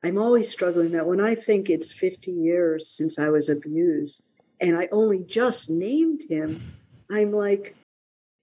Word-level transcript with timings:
I'm 0.00 0.16
always 0.16 0.48
struggling 0.48 0.92
that 0.92 1.08
when 1.08 1.20
I 1.20 1.34
think 1.34 1.68
it's 1.68 1.90
50 1.90 2.30
years 2.30 2.88
since 2.88 3.18
I 3.18 3.30
was 3.30 3.48
abused 3.48 4.22
and 4.60 4.78
I 4.78 4.88
only 4.92 5.24
just 5.24 5.68
named 5.68 6.22
him, 6.30 6.62
I'm 7.10 7.32
like, 7.32 7.74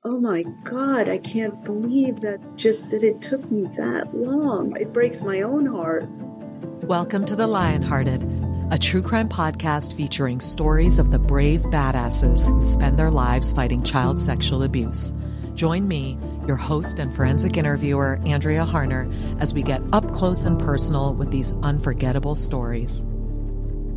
oh 0.03 0.19
my 0.19 0.43
God, 0.65 1.07
I 1.07 1.17
can't 1.17 1.63
believe 1.63 2.19
that 2.19 2.41
just 2.57 2.89
that 2.89 3.03
it 3.03 3.21
took 3.21 3.49
me 3.49 3.69
that 3.77 4.13
long. 4.13 4.75
It 4.75 4.91
breaks 4.91 5.21
my 5.21 5.43
own 5.43 5.65
heart. 5.65 6.09
Welcome 6.83 7.23
to 7.23 7.37
The 7.37 7.47
Lionhearted, 7.47 8.73
a 8.73 8.77
true 8.77 9.01
crime 9.01 9.29
podcast 9.29 9.95
featuring 9.95 10.41
stories 10.41 10.99
of 10.99 11.09
the 11.09 11.19
brave 11.19 11.61
badasses 11.61 12.49
who 12.49 12.61
spend 12.61 12.99
their 12.99 13.11
lives 13.11 13.53
fighting 13.53 13.81
child 13.81 14.19
sexual 14.19 14.63
abuse. 14.63 15.13
Join 15.53 15.87
me 15.87 16.19
your 16.47 16.57
host 16.57 16.99
and 16.99 17.13
forensic 17.13 17.57
interviewer, 17.57 18.19
Andrea 18.25 18.65
Harner, 18.65 19.11
as 19.41 19.53
we 19.53 19.63
get 19.63 19.81
up 19.93 20.11
close 20.11 20.43
and 20.43 20.59
personal 20.59 21.15
with 21.15 21.31
these 21.31 21.53
unforgettable 21.63 22.35
stories. 22.35 23.05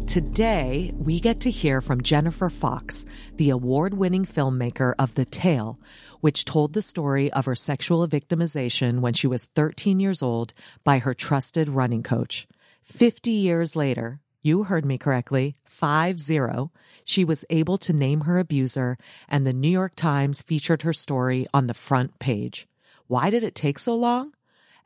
Today, 0.08 0.90
we 0.96 1.20
get 1.20 1.40
to 1.40 1.50
hear 1.50 1.82
from 1.82 2.00
Jennifer 2.00 2.48
Fox, 2.48 3.04
the 3.36 3.50
award 3.50 3.92
winning 3.92 4.24
filmmaker 4.24 4.94
of 4.98 5.14
The 5.14 5.26
Tale, 5.26 5.78
which 6.20 6.46
told 6.46 6.72
the 6.72 6.80
story 6.80 7.30
of 7.32 7.44
her 7.44 7.54
sexual 7.54 8.08
victimization 8.08 9.00
when 9.00 9.12
she 9.12 9.26
was 9.26 9.44
13 9.44 10.00
years 10.00 10.22
old 10.22 10.54
by 10.82 10.98
her 10.98 11.12
trusted 11.12 11.68
running 11.68 12.02
coach. 12.02 12.48
50 12.84 13.30
years 13.30 13.76
later, 13.76 14.20
you 14.42 14.64
heard 14.64 14.86
me 14.86 14.96
correctly, 14.96 15.56
5 15.66 16.18
0, 16.18 16.72
she 17.08 17.24
was 17.24 17.46
able 17.48 17.78
to 17.78 17.94
name 17.94 18.20
her 18.20 18.38
abuser, 18.38 18.98
and 19.30 19.46
the 19.46 19.52
New 19.54 19.70
York 19.70 19.94
Times 19.96 20.42
featured 20.42 20.82
her 20.82 20.92
story 20.92 21.46
on 21.54 21.66
the 21.66 21.72
front 21.72 22.18
page. 22.18 22.68
Why 23.06 23.30
did 23.30 23.42
it 23.42 23.54
take 23.54 23.78
so 23.78 23.96
long? 23.96 24.34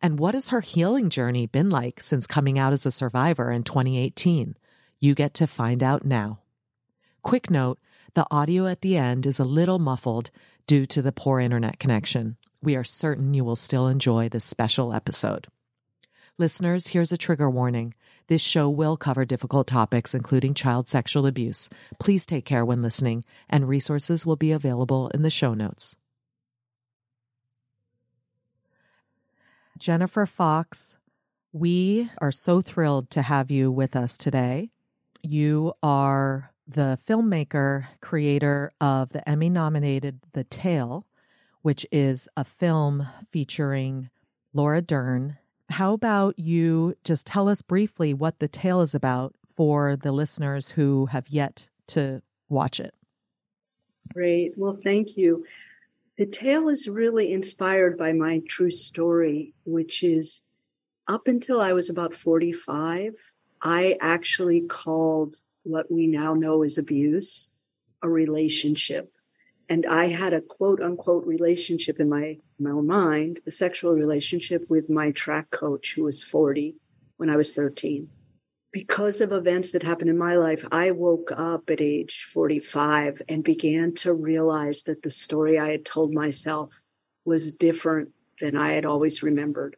And 0.01 0.21
what 0.21 0.35
has 0.35 0.51
her 0.51 0.61
healing 0.61 1.11
journey 1.11 1.49
been 1.49 1.69
like 1.69 2.01
since 2.01 2.29
coming 2.29 2.61
out 2.61 2.73
as 2.73 2.87
a 2.87 2.93
survivor 2.93 3.51
in 3.51 3.65
2018? 3.65 4.55
You 5.01 5.17
get 5.17 5.35
to 5.35 5.49
find 5.49 5.83
out 5.83 6.05
now. 6.05 6.39
Quick 7.23 7.51
note 7.51 7.81
the 8.15 8.29
audio 8.31 8.69
at 8.69 8.83
the 8.83 8.97
end 8.97 9.27
is 9.27 9.41
a 9.41 9.45
little 9.45 9.81
muffled 9.81 10.31
due 10.69 10.87
to 10.87 11.03
the 11.03 11.11
poor 11.11 11.41
internet 11.41 11.81
connection. 11.81 12.37
We 12.63 12.77
are 12.77 12.85
certain 12.85 13.35
you 13.35 13.43
will 13.43 13.57
still 13.57 13.89
enjoy 13.89 14.29
this 14.29 14.45
special 14.45 14.93
episode. 14.93 15.49
Listeners, 16.39 16.89
here's 16.89 17.11
a 17.11 17.17
trigger 17.17 17.51
warning. 17.51 17.95
This 18.29 18.43
show 18.43 18.69
will 18.71 18.97
cover 18.97 19.25
difficult 19.25 19.67
topics, 19.67 20.15
including 20.15 20.55
child 20.55 20.89
sexual 20.89 21.27
abuse. 21.27 21.69
Please 21.99 22.25
take 22.25 22.45
care 22.45 22.65
when 22.65 22.83
listening, 22.83 23.25
and 23.49 23.69
resources 23.69 24.25
will 24.25 24.37
be 24.37 24.53
available 24.53 25.09
in 25.09 25.23
the 25.23 25.31
show 25.31 25.55
notes. 25.55 25.97
Jennifer 29.79 30.27
Fox, 30.27 30.97
we 31.53 32.11
are 32.19 32.31
so 32.31 32.63
thrilled 32.63 33.11
to 33.11 33.23
have 33.23 33.51
you 33.51 33.71
with 33.71 33.97
us 33.97 34.17
today. 34.17 34.71
You 35.23 35.73
are 35.83 36.53
the 36.69 36.99
filmmaker, 37.09 37.87
creator 38.01 38.73
of 38.81 39.11
the 39.11 39.29
Emmy 39.29 39.51
nominated 39.51 40.21
The 40.33 40.45
Tale, 40.45 41.07
which 41.63 41.85
is 41.91 42.29
a 42.37 42.45
film 42.45 43.09
featuring 43.31 44.11
Laura 44.55 44.81
Dern 44.81 45.39
how 45.73 45.93
about 45.93 46.39
you 46.39 46.97
just 47.05 47.27
tell 47.27 47.49
us 47.49 47.63
briefly 47.63 48.15
what 48.15 48.39
the 48.39 48.49
tale 48.49 48.81
is 48.81 48.95
about 48.95 49.35
for 49.55 49.97
the 49.97 50.13
listeners 50.13 50.71
who 50.71 51.07
have 51.07 51.29
yet 51.29 51.69
to 51.89 52.23
watch 52.49 52.81
it? 52.81 52.95
Great. 54.13 54.53
Well, 54.57 54.75
thank 54.75 55.17
you. 55.17 55.45
The 56.19 56.27
tale 56.27 56.69
is 56.69 56.89
really 56.89 57.33
inspired 57.33 57.97
by 57.97 58.13
my 58.13 58.43
true 58.49 58.71
story, 58.71 59.55
which 59.65 60.03
is 60.03 60.43
up 61.09 61.27
until 61.27 61.61
I 61.61 61.73
was 61.73 61.91
about 61.91 62.15
45, 62.15 63.15
I 63.61 63.97
actually 64.01 64.63
called 64.63 65.37
what 65.63 65.91
we 65.91 66.07
now 66.07 66.35
know 66.35 66.63
as 66.63 66.79
abuse 66.79 67.51
a 68.03 68.09
relationship. 68.09 69.12
And 69.73 69.87
I 69.87 70.09
had 70.09 70.35
a 70.35 70.43
quote 70.43 70.83
unquote 70.83 71.27
relationship 71.27 71.99
in 71.99 72.07
my, 72.07 72.37
my 72.59 72.73
mind, 72.73 73.41
a 73.47 73.51
sexual 73.51 73.95
relationship 73.95 74.69
with 74.69 74.91
my 74.91 75.13
track 75.13 75.51
coach 75.51 75.95
who 75.97 76.03
was 76.03 76.23
40 76.23 76.77
when 77.17 77.31
I 77.31 77.37
was 77.37 77.53
13. 77.53 78.07
Because 78.71 79.23
of 79.23 79.33
events 79.33 79.73
that 79.73 79.83
happened 79.83 80.11
in 80.11 80.19
my 80.19 80.37
life, 80.37 80.63
I 80.71 80.91
woke 80.91 81.33
up 81.35 81.71
at 81.71 81.81
age 81.81 82.29
45 82.35 83.23
and 83.31 83.43
began 83.43 83.95
to 83.95 84.13
realize 84.13 84.83
that 84.83 85.01
the 85.03 85.11
story 85.11 85.59
I 85.59 85.71
had 85.71 85.87
told 85.87 86.13
myself 86.13 86.83
was 87.25 87.51
different 87.51 88.11
than 88.43 88.59
I 88.59 88.73
had 88.73 88.85
always 88.85 89.23
remembered. 89.23 89.77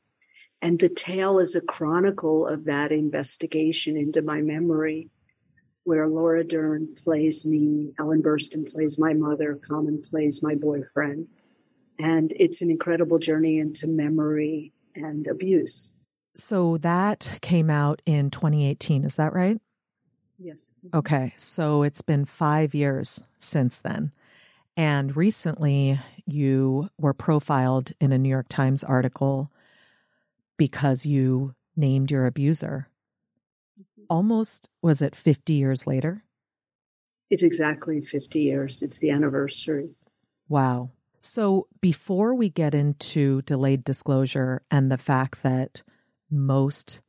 And 0.61 0.81
the 0.81 0.89
tale 0.89 1.39
is 1.39 1.55
a 1.55 1.61
chronicle 1.61 2.49
of 2.49 2.65
that 2.65 2.91
investigation 2.91 3.97
into 3.97 4.23
my 4.23 4.41
memory 4.41 5.11
where 5.85 6.07
Laura 6.07 6.43
Dern 6.45 6.95
plays 6.95 7.45
me, 7.45 7.93
Ellen 7.99 8.23
Burstyn 8.23 8.71
plays 8.71 8.99
my 8.99 9.13
mother, 9.13 9.55
Common 9.55 10.03
plays 10.03 10.43
my 10.43 10.55
boyfriend. 10.55 11.29
And 11.99 12.33
it's 12.37 12.61
an 12.61 12.71
incredible 12.71 13.19
journey 13.19 13.59
into 13.59 13.87
memory 13.87 14.73
and 14.97 15.27
abuse. 15.27 15.93
So 16.37 16.79
that 16.79 17.39
came 17.41 17.71
out 17.71 18.03
in 18.07 18.31
2018, 18.31 19.05
is 19.05 19.17
that 19.17 19.33
right? 19.33 19.61
Yes. 20.39 20.73
Okay. 20.93 21.35
So 21.37 21.83
it's 21.83 22.03
been 22.03 22.25
five 22.25 22.75
years 22.75 23.23
since 23.39 23.81
then. 23.81 24.11
And 24.77 25.17
recently 25.17 26.01
you 26.27 26.91
were 26.99 27.15
profiled 27.15 27.93
in 28.01 28.13
a 28.13 28.19
New 28.19 28.29
York 28.29 28.47
Times 28.49 28.83
article 28.83 29.53
because 30.57 31.07
you 31.07 31.55
named 31.77 32.11
your 32.11 32.27
abuser 32.27 32.89
almost, 34.09 34.69
was 34.83 35.03
it 35.03 35.15
50 35.15 35.53
years 35.53 35.87
later? 35.87 36.25
It's 37.31 37.43
exactly 37.43 38.01
50 38.01 38.41
years. 38.41 38.83
It's 38.83 38.99
the 38.99 39.11
anniversary. 39.11 39.91
Wow. 40.49 40.91
So 41.21 41.69
before 41.81 42.35
we 42.35 42.51
get 42.51 42.75
into 42.75 43.43
delayed 43.43 43.83
disclosure 43.83 44.63
and 44.71 44.91
the 44.91 44.99
fact 44.99 45.43
that 45.43 45.83
most 46.31 47.01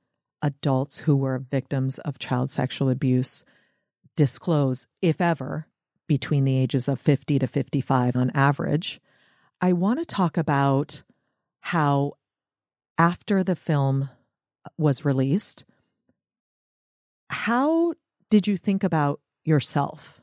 adults 0.41 0.99
who 0.99 1.17
were 1.17 1.39
victims 1.39 1.99
of 1.99 2.19
child 2.19 2.49
sexual 2.49 2.89
abuse 2.89 3.43
disclose, 4.15 4.87
if 5.01 5.19
ever, 5.19 5.67
between 6.07 6.45
the 6.45 6.57
ages 6.57 6.87
of 6.87 7.01
50 7.01 7.39
to 7.39 7.47
55 7.47 8.15
on 8.15 8.31
average, 8.31 9.01
I 9.59 9.73
want 9.73 9.99
to 9.99 10.05
talk 10.05 10.37
about 10.37 11.03
how 11.61 12.13
after 12.97 13.43
the 13.43 13.55
film 13.55 14.09
was 14.77 15.03
released, 15.03 15.65
how 17.29 17.93
did 18.29 18.47
you 18.47 18.57
think 18.57 18.83
about 18.83 19.19
yourself? 19.43 20.21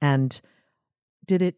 And 0.00 0.40
did 1.26 1.42
it 1.42 1.56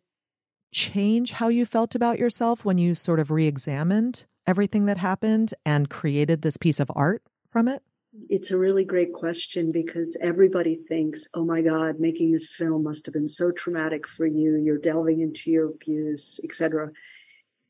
change 0.73 1.33
how 1.33 1.49
you 1.49 1.67
felt 1.67 1.95
about 1.95 2.19
yourself 2.19 2.65
when 2.65 2.79
you 2.79 2.95
sort 2.95 3.21
of 3.21 3.31
re 3.31 3.47
examined 3.47 4.27
everything 4.47 4.87
that 4.87 4.99
happened 4.99 5.55
and 5.65 5.89
created 5.89 6.43
this 6.43 6.57
piece 6.57 6.81
of 6.81 6.91
art 6.95 7.23
from 7.51 7.69
it? 7.69 7.83
It's 8.29 8.51
a 8.51 8.59
really 8.59 8.85
great 8.85 9.13
question 9.13 9.71
because 9.73 10.19
everybody 10.21 10.77
thinks, 10.77 11.29
oh 11.33 11.45
my 11.45 11.63
God, 11.63 11.99
making 11.99 12.33
this 12.33 12.53
film 12.53 12.83
must 12.83 13.07
have 13.07 13.15
been 13.15 13.29
so 13.29 13.51
traumatic 13.51 14.07
for 14.07 14.27
you. 14.27 14.57
You're 14.57 14.79
delving 14.79 15.21
into 15.21 15.51
your 15.51 15.71
abuse, 15.71 16.39
etc. 16.45 16.91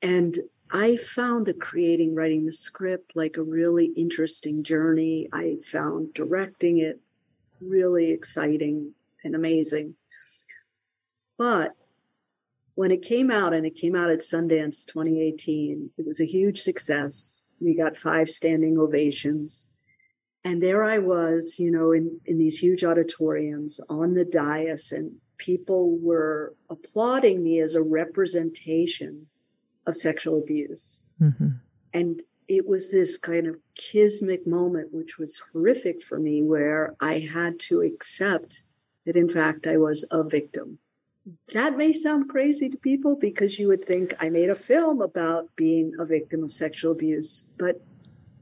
And 0.00 0.38
I 0.74 0.96
found 0.96 1.44
the 1.44 1.52
creating, 1.52 2.14
writing 2.14 2.46
the 2.46 2.52
script 2.54 3.12
like 3.14 3.36
a 3.36 3.42
really 3.42 3.92
interesting 3.94 4.64
journey. 4.64 5.28
I 5.30 5.58
found 5.62 6.14
directing 6.14 6.78
it 6.78 6.98
really 7.60 8.10
exciting 8.10 8.94
and 9.22 9.34
amazing. 9.34 9.96
But 11.36 11.72
when 12.74 12.90
it 12.90 13.02
came 13.02 13.30
out, 13.30 13.52
and 13.52 13.66
it 13.66 13.74
came 13.74 13.94
out 13.94 14.10
at 14.10 14.20
Sundance 14.20 14.86
2018, 14.86 15.90
it 15.98 16.06
was 16.06 16.20
a 16.20 16.24
huge 16.24 16.62
success. 16.62 17.42
We 17.60 17.76
got 17.76 17.98
five 17.98 18.30
standing 18.30 18.78
ovations. 18.78 19.68
And 20.42 20.62
there 20.62 20.82
I 20.82 20.96
was, 20.96 21.56
you 21.58 21.70
know, 21.70 21.92
in, 21.92 22.18
in 22.24 22.38
these 22.38 22.58
huge 22.58 22.82
auditoriums 22.82 23.78
on 23.90 24.14
the 24.14 24.24
dais, 24.24 24.90
and 24.90 25.16
people 25.36 25.98
were 25.98 26.54
applauding 26.70 27.42
me 27.42 27.60
as 27.60 27.74
a 27.74 27.82
representation 27.82 29.26
of 29.86 29.96
sexual 29.96 30.38
abuse. 30.38 31.02
Mm-hmm. 31.20 31.48
And 31.92 32.22
it 32.48 32.66
was 32.66 32.90
this 32.90 33.18
kind 33.18 33.46
of 33.46 33.56
kismic 33.74 34.46
moment, 34.46 34.92
which 34.92 35.18
was 35.18 35.40
horrific 35.52 36.02
for 36.02 36.18
me, 36.18 36.42
where 36.42 36.94
I 37.00 37.20
had 37.20 37.58
to 37.60 37.80
accept 37.80 38.64
that, 39.06 39.16
in 39.16 39.28
fact, 39.28 39.66
I 39.66 39.76
was 39.76 40.04
a 40.10 40.22
victim. 40.22 40.78
That 41.54 41.76
may 41.76 41.92
sound 41.92 42.28
crazy 42.28 42.68
to 42.68 42.76
people 42.76 43.16
because 43.16 43.58
you 43.58 43.68
would 43.68 43.84
think 43.84 44.14
I 44.18 44.28
made 44.28 44.50
a 44.50 44.56
film 44.56 45.00
about 45.00 45.54
being 45.54 45.92
a 45.98 46.04
victim 46.04 46.42
of 46.42 46.52
sexual 46.52 46.92
abuse, 46.92 47.46
but 47.58 47.80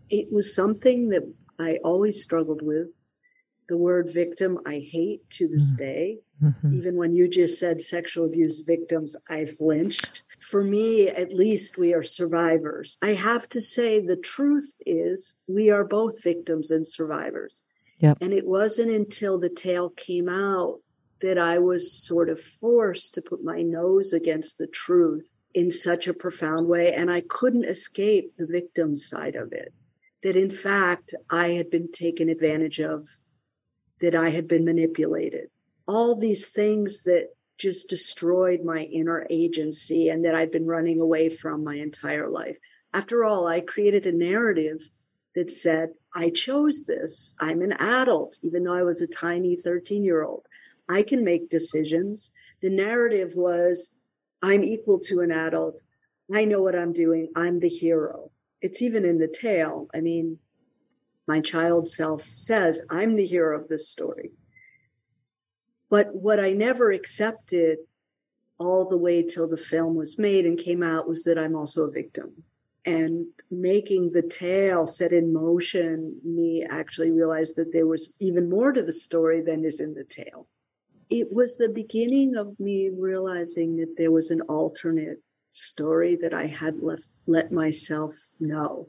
it 0.09 0.33
was 0.33 0.55
something 0.55 1.11
that 1.11 1.33
I 1.59 1.79
always 1.85 2.23
struggled 2.23 2.63
with. 2.63 2.89
The 3.69 3.77
word 3.77 4.11
victim, 4.13 4.59
I 4.67 4.85
hate 4.91 5.29
to 5.31 5.47
this 5.47 5.69
mm-hmm. 5.69 5.77
day. 5.77 6.19
Mm-hmm. 6.43 6.75
Even 6.75 6.97
when 6.97 7.15
you 7.15 7.29
just 7.29 7.61
said 7.61 7.81
sexual 7.81 8.25
abuse 8.25 8.61
victims, 8.61 9.15
I 9.29 9.45
flinched 9.45 10.23
for 10.51 10.65
me, 10.65 11.07
at 11.07 11.33
least, 11.33 11.79
we 11.79 11.95
are 11.95 12.03
survivors. 12.03 12.99
I 13.01 13.15
have 13.15 13.49
to 13.51 13.61
say, 13.61 14.01
the 14.01 14.17
truth 14.17 14.75
is, 14.85 15.37
we 15.47 15.71
are 15.71 15.85
both 15.85 16.23
victims 16.23 16.73
and 16.73 16.87
survivors. 16.87 17.63
Yep. 18.01 18.19
And 18.21 18.33
it 18.33 18.47
wasn't 18.47 18.91
until 18.91 19.39
the 19.39 19.49
tale 19.49 19.91
came 19.91 20.29
out 20.29 20.81
that 21.21 21.39
I 21.39 21.59
was 21.59 21.93
sort 21.93 22.29
of 22.29 22.41
forced 22.41 23.15
to 23.15 23.23
put 23.23 23.45
my 23.45 23.63
nose 23.63 24.13
against 24.13 24.59
the 24.59 24.67
truth 24.67 25.41
in 25.55 25.71
such 25.71 26.09
a 26.09 26.15
profound 26.15 26.67
way. 26.67 26.93
And 26.93 27.13
I 27.13 27.21
couldn't 27.21 27.65
escape 27.65 28.33
the 28.37 28.47
victim 28.47 28.97
side 28.97 29.37
of 29.37 29.53
it. 29.53 29.73
That 30.23 30.37
in 30.37 30.51
fact, 30.51 31.15
I 31.31 31.51
had 31.51 31.71
been 31.71 31.93
taken 31.93 32.29
advantage 32.29 32.81
of, 32.81 33.07
that 34.01 34.15
I 34.15 34.31
had 34.31 34.49
been 34.49 34.65
manipulated. 34.65 35.49
All 35.87 36.17
these 36.17 36.49
things 36.49 37.05
that 37.05 37.29
just 37.61 37.89
destroyed 37.89 38.65
my 38.65 38.85
inner 38.85 39.27
agency 39.31 40.09
and 40.09 40.25
that 40.25 40.35
I'd 40.35 40.51
been 40.51 40.67
running 40.67 41.01
away 41.01 41.29
from 41.29 41.63
my 41.63 41.77
entire 41.77 42.29
life. 42.29 42.57
After 42.93 43.25
all, 43.25 43.47
I 43.47 43.61
created 43.61 44.07
a 44.07 44.13
narrative 44.13 44.91
that 45.35 45.51
said, 45.51 45.91
I 46.15 46.31
chose 46.31 46.87
this. 46.87 47.37
I'm 47.39 47.63
an 47.63 47.73
adult, 47.73 48.39
even 48.43 48.65
though 48.65 48.75
I 48.75 48.83
was 48.83 49.01
a 49.01 49.07
tiny 49.07 49.57
13 49.57 50.03
year 50.03 50.25
old. 50.25 50.47
I 50.89 51.03
can 51.03 51.23
make 51.23 51.51
decisions. 51.51 52.33
The 52.63 52.71
narrative 52.71 53.33
was, 53.37 53.95
I'm 54.43 54.65
equal 54.65 54.99
to 55.01 55.21
an 55.21 55.31
adult. 55.31 55.83
I 56.35 56.45
know 56.45 56.63
what 56.63 56.75
I'm 56.75 56.93
doing. 56.93 57.29
I'm 57.37 57.61
the 57.61 57.69
hero. 57.69 58.31
It's 58.61 58.83
even 58.83 59.05
in 59.05 59.19
the 59.19 59.29
tale. 59.29 59.89
I 59.95 60.01
mean, 60.01 60.39
my 61.29 61.41
child 61.41 61.89
self 61.89 62.25
says, 62.35 62.83
I'm 62.91 63.15
the 63.15 63.27
hero 63.27 63.61
of 63.61 63.69
this 63.69 63.89
story. 63.89 64.30
But 65.91 66.15
what 66.15 66.41
I 66.41 66.53
never 66.53 66.93
accepted 66.93 67.79
all 68.59 68.89
the 68.89 68.97
way 68.97 69.23
till 69.23 69.49
the 69.49 69.57
film 69.57 69.97
was 69.97 70.19
made 70.19 70.47
and 70.47 70.59
came 70.59 70.83
out 70.83 71.09
was 71.09 71.25
that 71.25 71.39
I'm 71.39 71.57
also 71.57 71.83
a 71.83 71.91
victim. 71.91 72.45
And 72.87 73.27
making 73.51 74.13
the 74.13 74.23
tale 74.23 74.87
set 74.87 75.13
in 75.13 75.33
motion, 75.33 76.19
me 76.25 76.65
actually 76.69 77.11
realized 77.11 77.57
that 77.57 77.73
there 77.73 77.87
was 77.87 78.15
even 78.21 78.49
more 78.49 78.73
to 78.73 78.83
the 78.83 78.93
story 78.93 79.43
than 79.43 79.65
is 79.65 79.81
in 79.81 79.95
the 79.95 80.05
tale. 80.05 80.47
It 81.11 81.33
was 81.33 81.57
the 81.57 81.69
beginning 81.69 82.37
of 82.37 82.59
me 82.61 82.89
realizing 82.89 83.77
that 83.79 83.97
there 83.99 84.13
was 84.13 84.31
an 84.31 84.43
alternate 84.43 85.21
story 85.51 86.17
that 86.17 86.33
I 86.33 86.47
had 86.47 86.81
left, 86.81 87.09
let 87.27 87.51
myself 87.51 88.15
know. 88.39 88.89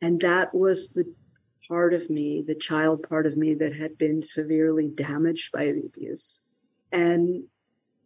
And 0.00 0.20
that 0.20 0.54
was 0.54 0.90
the 0.90 1.12
part 1.72 1.94
of 1.94 2.10
me, 2.10 2.44
the 2.46 2.54
child 2.54 3.02
part 3.08 3.24
of 3.26 3.34
me 3.34 3.54
that 3.54 3.74
had 3.74 3.96
been 3.96 4.22
severely 4.22 4.88
damaged 4.88 5.50
by 5.52 5.64
the 5.72 5.82
abuse. 5.86 6.42
And 6.92 7.44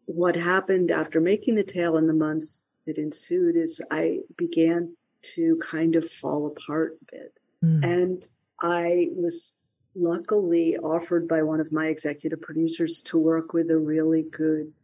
what 0.05 0.37
happened 0.37 0.93
after 0.93 1.21
making 1.21 1.57
the 1.57 1.65
tale 1.65 1.97
in 1.97 2.07
the 2.07 2.15
months 2.15 2.69
that 2.87 2.97
ensued 2.97 3.57
is 3.57 3.83
I 3.91 4.21
began 4.37 4.97
to 5.35 5.59
kind 5.61 5.97
of 5.97 6.09
fall 6.09 6.47
apart 6.47 6.97
a 7.03 7.05
bit. 7.17 7.33
Mm. 7.65 7.85
And 7.85 8.31
I 8.63 9.09
was 9.17 9.51
luckily 9.97 10.77
offered 10.77 11.27
by 11.27 11.43
one 11.43 11.59
of 11.59 11.73
my 11.73 11.87
executive 11.87 12.41
producers 12.41 13.03
to 13.07 13.19
work 13.19 13.53
with 13.53 13.69
a 13.69 13.79
really 13.79 14.23
good 14.23 14.75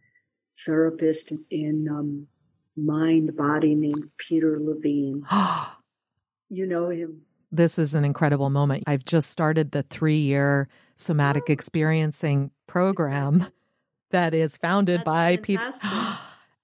therapist 0.67 1.33
in 1.51 1.87
um, 1.89 2.27
mind 2.77 3.37
body 3.37 3.77
named 3.77 4.11
Peter 4.19 4.59
Levine. 4.61 5.25
you 6.51 6.67
know 6.67 6.89
him 6.89 7.21
this 7.53 7.79
is 7.79 7.95
an 7.95 8.05
incredible 8.05 8.51
moment. 8.51 8.85
I've 8.87 9.05
just 9.05 9.31
started 9.31 9.71
the 9.71 9.83
three 9.83 10.21
year 10.21 10.69
somatic 10.97 11.51
experiencing 11.51 12.51
program 12.67 13.47
that 14.11 14.35
is 14.35 14.57
founded 14.57 15.01
That's 15.01 15.05
by 15.05 15.37
people. 15.37 15.73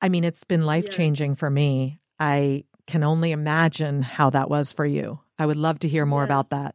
I 0.01 0.09
mean, 0.09 0.25
it's 0.25 0.45
been 0.45 0.65
life 0.65 0.91
changing 0.91 1.33
yes. 1.33 1.39
for 1.39 1.51
me. 1.51 2.01
I 2.19 2.65
can 2.87 3.05
only 3.05 3.33
imagine 3.33 4.03
how 4.03 4.31
that 4.31 4.49
was 4.49 4.73
for 4.73 4.87
you. 4.87 5.21
I 5.39 5.47
would 5.47 5.57
love 5.57 5.81
to 5.81 5.89
hear 5.89 6.07
more 6.07 6.23
yes. 6.23 6.27
about 6.27 6.51
that. 6.51 6.75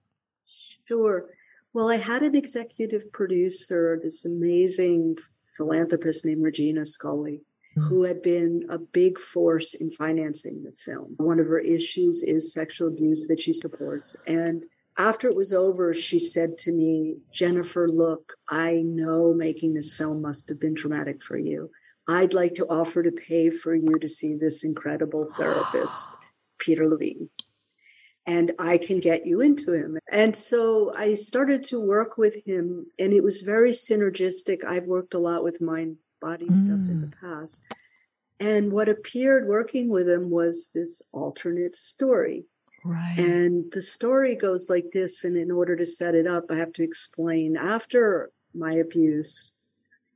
Sure. 0.88 1.26
Well, 1.74 1.90
I 1.90 1.98
had 1.98 2.22
an 2.22 2.36
executive 2.36 3.12
producer, 3.12 4.00
this 4.02 4.26
amazing 4.26 5.18
philanthropist 5.58 6.24
named 6.24 6.44
Regina 6.44 6.86
Scully. 6.86 7.42
Mm-hmm. 7.76 7.88
who 7.88 8.04
had 8.04 8.22
been 8.22 8.68
a 8.70 8.78
big 8.78 9.18
force 9.18 9.74
in 9.74 9.90
financing 9.90 10.62
the 10.62 10.74
film. 10.78 11.16
One 11.18 11.40
of 11.40 11.48
her 11.48 11.58
issues 11.58 12.22
is 12.22 12.54
sexual 12.54 12.88
abuse 12.88 13.28
that 13.28 13.42
she 13.42 13.52
supports. 13.52 14.16
And 14.28 14.68
after 14.96 15.28
it 15.28 15.36
was 15.36 15.54
over, 15.54 15.92
she 15.92 16.20
said 16.20 16.60
to 16.60 16.72
me, 16.72 17.16
Jennifer, 17.32 17.88
look, 17.90 18.34
I 18.48 18.84
know 18.86 19.34
making 19.34 19.74
this 19.74 19.92
film 19.92 20.22
must 20.22 20.50
have 20.50 20.60
been 20.60 20.76
traumatic 20.76 21.24
for 21.24 21.36
you. 21.36 21.72
I'd 22.08 22.36
like 22.36 22.54
to 22.56 22.68
offer 22.68 23.02
to 23.02 23.12
pay 23.12 23.50
for 23.50 23.74
you 23.74 23.94
to 24.00 24.08
see 24.08 24.36
this 24.36 24.64
incredible 24.64 25.32
therapist, 25.36 26.10
Peter 26.60 26.88
Levine. 26.88 27.30
And 28.28 28.52
I 28.60 28.78
can 28.78 29.00
get 29.00 29.26
you 29.26 29.42
into 29.42 29.74
him. 29.74 29.98
And 30.12 30.36
so 30.36 30.94
I 30.96 31.16
started 31.16 31.64
to 31.66 31.80
work 31.80 32.20
with 32.20 32.46
him, 32.46 32.86
and 33.00 33.14
it 33.14 33.24
was 33.24 33.40
very 33.40 33.72
synergistic. 33.72 34.64
I've 34.64 34.86
worked 34.86 35.16
a 35.16 35.20
lot 35.20 35.44
with 35.44 35.60
mind 35.60 35.98
body 36.24 36.46
mm. 36.46 36.54
stuff 36.54 36.90
in 36.90 37.02
the 37.02 37.08
mm. 37.08 37.20
past. 37.22 37.66
And 38.40 38.72
what 38.72 38.90
appeared 38.90 39.48
working 39.48 39.90
with 39.90 40.08
him 40.08 40.30
was 40.30 40.72
this 40.74 41.02
alternate 41.12 41.76
story. 41.76 42.46
Right. 42.84 43.18
And 43.18 43.72
the 43.72 43.82
story 43.82 44.36
goes 44.36 44.70
like 44.70 44.88
this. 44.92 45.24
And 45.24 45.38
in 45.38 45.52
order 45.52 45.76
to 45.76 45.86
set 45.86 46.16
it 46.16 46.28
up, 46.28 46.46
I 46.50 46.56
have 46.56 46.74
to 46.74 46.84
explain 46.84 47.56
after 47.56 48.32
my 48.54 48.74
abuse. 48.74 49.54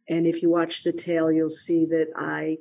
And 0.10 0.26
if 0.26 0.42
you 0.42 0.50
watch 0.50 0.84
the 0.84 0.92
tale, 0.92 1.32
you'll 1.32 1.50
see 1.50 1.86
that 1.86 2.08
I 2.16 2.58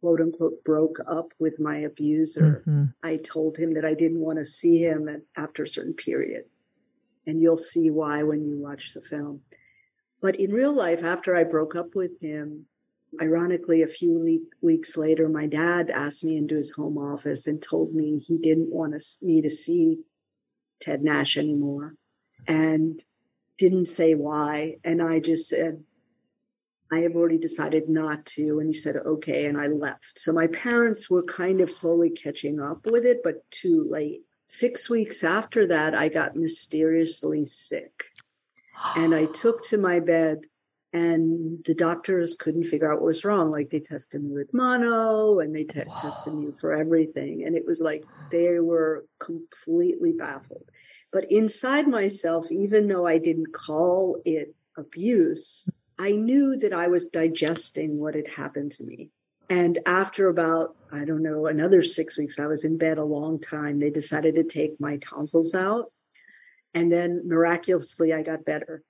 quote 0.00 0.20
unquote 0.20 0.64
broke 0.64 0.98
up 1.06 1.32
with 1.38 1.58
my 1.58 1.78
abuser. 1.78 2.62
Mm-hmm. 2.66 2.84
I 3.02 3.16
told 3.16 3.56
him 3.56 3.74
that 3.74 3.84
I 3.84 3.94
didn't 3.94 4.20
want 4.20 4.38
to 4.38 4.46
see 4.46 4.78
him 4.78 5.22
after 5.36 5.62
a 5.62 5.68
certain 5.68 5.94
period. 5.94 6.44
And 7.26 7.40
you'll 7.40 7.56
see 7.56 7.90
why 7.90 8.22
when 8.22 8.44
you 8.44 8.58
watch 8.58 8.94
the 8.94 9.02
film. 9.02 9.42
But 10.20 10.36
in 10.36 10.50
real 10.50 10.74
life, 10.74 11.02
after 11.02 11.36
I 11.36 11.44
broke 11.44 11.74
up 11.76 11.94
with 11.94 12.20
him, 12.20 12.66
Ironically, 13.20 13.82
a 13.82 13.88
few 13.88 14.48
weeks 14.60 14.96
later, 14.96 15.28
my 15.28 15.46
dad 15.46 15.90
asked 15.90 16.22
me 16.22 16.36
into 16.36 16.56
his 16.56 16.72
home 16.72 16.98
office 16.98 17.46
and 17.46 17.62
told 17.62 17.94
me 17.94 18.18
he 18.18 18.36
didn't 18.38 18.70
want 18.70 18.94
me 19.22 19.42
to 19.42 19.50
see 19.50 20.00
Ted 20.80 21.02
Nash 21.02 21.36
anymore 21.36 21.94
and 22.46 23.00
didn't 23.56 23.86
say 23.86 24.14
why. 24.14 24.76
And 24.84 25.02
I 25.02 25.20
just 25.20 25.48
said, 25.48 25.82
I 26.92 26.98
have 27.00 27.16
already 27.16 27.38
decided 27.38 27.88
not 27.88 28.24
to. 28.26 28.60
And 28.60 28.68
he 28.68 28.72
said, 28.72 28.96
okay. 28.96 29.46
And 29.46 29.58
I 29.60 29.66
left. 29.66 30.18
So 30.18 30.32
my 30.32 30.46
parents 30.46 31.10
were 31.10 31.22
kind 31.22 31.60
of 31.60 31.70
slowly 31.70 32.10
catching 32.10 32.60
up 32.60 32.86
with 32.86 33.04
it, 33.04 33.20
but 33.22 33.50
too 33.50 33.86
late. 33.90 34.22
Six 34.46 34.88
weeks 34.88 35.22
after 35.22 35.66
that, 35.66 35.94
I 35.94 36.08
got 36.08 36.36
mysteriously 36.36 37.44
sick. 37.44 38.04
And 38.96 39.14
I 39.14 39.26
took 39.26 39.62
to 39.64 39.76
my 39.76 39.98
bed 39.98 40.42
and 40.92 41.62
the 41.64 41.74
doctors 41.74 42.34
couldn't 42.34 42.64
figure 42.64 42.90
out 42.90 43.00
what 43.00 43.06
was 43.06 43.24
wrong. 43.24 43.50
Like 43.50 43.70
they 43.70 43.80
tested 43.80 44.22
me 44.22 44.32
with 44.32 44.54
mono 44.54 45.40
and 45.40 45.54
they 45.54 45.64
te- 45.64 45.84
tested 46.00 46.34
me 46.34 46.52
for 46.60 46.72
everything. 46.72 47.44
And 47.44 47.54
it 47.54 47.66
was 47.66 47.80
like 47.80 48.04
they 48.30 48.58
were 48.58 49.04
completely 49.20 50.12
baffled. 50.12 50.70
But 51.12 51.30
inside 51.30 51.88
myself, 51.88 52.50
even 52.50 52.88
though 52.88 53.06
I 53.06 53.18
didn't 53.18 53.52
call 53.52 54.20
it 54.24 54.54
abuse, 54.76 55.68
I 55.98 56.12
knew 56.12 56.56
that 56.56 56.72
I 56.72 56.88
was 56.88 57.06
digesting 57.08 57.98
what 57.98 58.14
had 58.14 58.28
happened 58.28 58.72
to 58.72 58.84
me. 58.84 59.10
And 59.50 59.78
after 59.86 60.28
about, 60.28 60.76
I 60.92 61.04
don't 61.04 61.22
know, 61.22 61.46
another 61.46 61.82
six 61.82 62.18
weeks, 62.18 62.38
I 62.38 62.46
was 62.46 62.64
in 62.64 62.76
bed 62.76 62.98
a 62.98 63.04
long 63.04 63.40
time. 63.40 63.78
They 63.78 63.90
decided 63.90 64.34
to 64.36 64.44
take 64.44 64.78
my 64.78 64.98
tonsils 64.98 65.54
out. 65.54 65.92
And 66.74 66.92
then 66.92 67.22
miraculously, 67.26 68.12
I 68.12 68.22
got 68.22 68.44
better. 68.44 68.82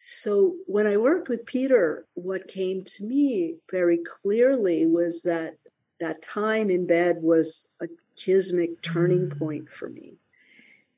So 0.00 0.56
when 0.66 0.86
I 0.86 0.96
worked 0.96 1.28
with 1.28 1.44
Peter, 1.44 2.06
what 2.14 2.48
came 2.48 2.84
to 2.84 3.04
me 3.04 3.56
very 3.70 3.98
clearly 3.98 4.86
was 4.86 5.22
that 5.22 5.56
that 6.00 6.22
time 6.22 6.70
in 6.70 6.86
bed 6.86 7.18
was 7.20 7.68
a 7.82 7.86
chismic 8.16 8.80
turning 8.80 9.28
mm. 9.28 9.38
point 9.38 9.70
for 9.70 9.90
me. 9.90 10.14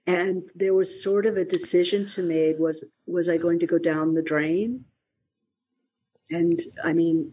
And 0.06 0.48
there 0.54 0.74
was 0.74 1.02
sort 1.02 1.26
of 1.26 1.36
a 1.36 1.44
decision 1.44 2.06
to 2.06 2.22
make 2.22 2.58
was 2.58 2.84
was 3.06 3.28
I 3.28 3.36
going 3.38 3.58
to 3.60 3.66
go 3.66 3.78
down 3.78 4.14
the 4.14 4.22
drain? 4.22 4.84
And 6.30 6.62
I 6.82 6.92
mean, 6.92 7.32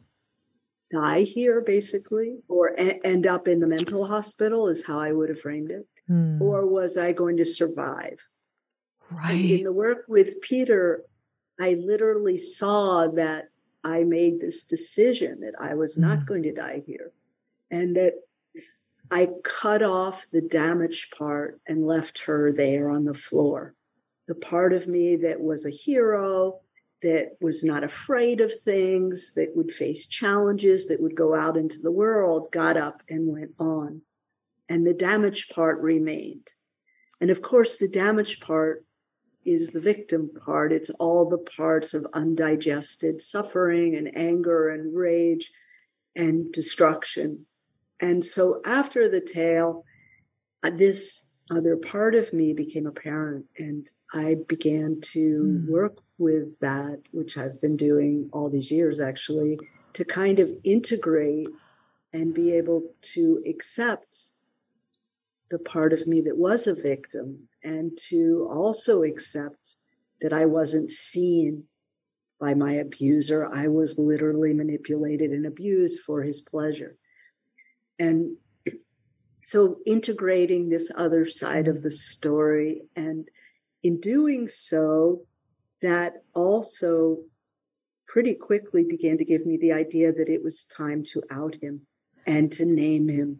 die 0.91 1.21
here 1.21 1.61
basically, 1.61 2.39
or 2.47 2.69
a- 2.77 3.05
end 3.05 3.27
up 3.27 3.47
in 3.47 3.59
the 3.59 3.67
mental 3.67 4.07
hospital 4.07 4.67
is 4.67 4.85
how 4.85 4.99
I 4.99 5.11
would 5.11 5.29
have 5.29 5.41
framed 5.41 5.69
it. 5.69 5.87
Mm. 6.09 6.41
Or 6.41 6.65
was 6.65 6.97
I 6.97 7.11
going 7.11 7.37
to 7.37 7.45
survive? 7.45 8.19
Right. 9.11 9.31
And 9.33 9.51
in 9.51 9.63
the 9.63 9.73
work 9.73 10.05
with 10.07 10.41
Peter, 10.41 11.03
I 11.59 11.73
literally 11.73 12.37
saw 12.37 13.07
that 13.07 13.49
I 13.83 14.03
made 14.03 14.39
this 14.39 14.63
decision 14.63 15.41
that 15.41 15.53
I 15.59 15.75
was 15.75 15.97
not 15.97 16.19
mm. 16.19 16.25
going 16.25 16.43
to 16.43 16.53
die 16.53 16.83
here 16.85 17.11
and 17.71 17.95
that 17.95 18.13
I 19.11 19.29
cut 19.43 19.81
off 19.81 20.27
the 20.31 20.41
damaged 20.41 21.15
part 21.17 21.59
and 21.67 21.85
left 21.85 22.19
her 22.23 22.51
there 22.51 22.89
on 22.89 23.05
the 23.05 23.13
floor. 23.13 23.75
The 24.27 24.35
part 24.35 24.73
of 24.73 24.87
me 24.87 25.15
that 25.17 25.41
was 25.41 25.65
a 25.65 25.71
hero 25.71 26.59
that 27.01 27.37
was 27.39 27.63
not 27.63 27.83
afraid 27.83 28.41
of 28.41 28.53
things, 28.53 29.33
that 29.33 29.55
would 29.55 29.71
face 29.73 30.07
challenges, 30.07 30.87
that 30.87 31.01
would 31.01 31.15
go 31.15 31.33
out 31.33 31.57
into 31.57 31.79
the 31.79 31.91
world, 31.91 32.51
got 32.51 32.77
up 32.77 33.01
and 33.09 33.31
went 33.31 33.51
on. 33.57 34.01
And 34.67 34.85
the 34.85 34.93
damaged 34.93 35.53
part 35.53 35.79
remained. 35.79 36.51
And 37.21 37.31
of 37.31 37.41
course, 37.41 37.75
the 37.75 37.87
damaged 37.87 38.41
part 38.41 38.85
is 39.45 39.69
the 39.69 39.79
victim 39.79 40.29
part. 40.43 40.71
It's 40.71 40.89
all 40.91 41.27
the 41.27 41.37
parts 41.37 41.93
of 41.93 42.07
undigested 42.13 43.21
suffering 43.21 43.95
and 43.95 44.15
anger 44.15 44.69
and 44.69 44.95
rage 44.95 45.51
and 46.15 46.51
destruction. 46.51 47.45
And 47.99 48.23
so 48.23 48.61
after 48.65 49.09
the 49.09 49.21
tale, 49.21 49.85
uh, 50.63 50.71
this 50.71 51.23
other 51.51 51.75
part 51.75 52.15
of 52.15 52.31
me 52.31 52.53
became 52.53 52.85
apparent 52.85 53.45
and 53.57 53.89
I 54.13 54.35
began 54.47 55.01
to 55.01 55.63
mm. 55.65 55.67
work 55.67 55.97
with 56.17 56.59
that, 56.59 57.01
which 57.11 57.37
I've 57.37 57.59
been 57.59 57.77
doing 57.77 58.29
all 58.31 58.49
these 58.49 58.69
years 58.69 58.99
actually, 58.99 59.59
to 59.93 60.05
kind 60.05 60.39
of 60.39 60.51
integrate 60.63 61.47
and 62.13 62.33
be 62.33 62.51
able 62.53 62.83
to 63.01 63.43
accept 63.47 64.31
the 65.49 65.59
part 65.59 65.93
of 65.93 66.07
me 66.07 66.21
that 66.21 66.37
was 66.37 66.67
a 66.67 66.73
victim 66.73 67.47
and 67.63 67.97
to 68.09 68.47
also 68.49 69.03
accept 69.03 69.75
that 70.21 70.33
I 70.33 70.45
wasn't 70.45 70.91
seen 70.91 71.63
by 72.39 72.53
my 72.53 72.73
abuser. 72.73 73.47
I 73.47 73.67
was 73.67 73.97
literally 73.97 74.53
manipulated 74.53 75.31
and 75.31 75.45
abused 75.45 75.99
for 76.01 76.23
his 76.23 76.41
pleasure. 76.41 76.97
And 77.97 78.37
so 79.41 79.77
integrating 79.85 80.69
this 80.69 80.91
other 80.95 81.25
side 81.25 81.67
of 81.67 81.81
the 81.81 81.91
story 81.91 82.83
and 82.95 83.27
in 83.83 83.99
doing 83.99 84.47
so 84.47 85.25
that 85.81 86.23
also 86.33 87.19
pretty 88.07 88.33
quickly 88.33 88.83
began 88.83 89.17
to 89.17 89.25
give 89.25 89.45
me 89.45 89.57
the 89.57 89.71
idea 89.71 90.11
that 90.11 90.29
it 90.29 90.43
was 90.43 90.65
time 90.65 91.03
to 91.03 91.23
out 91.31 91.55
him 91.61 91.81
and 92.25 92.51
to 92.51 92.65
name 92.65 93.07
him 93.07 93.39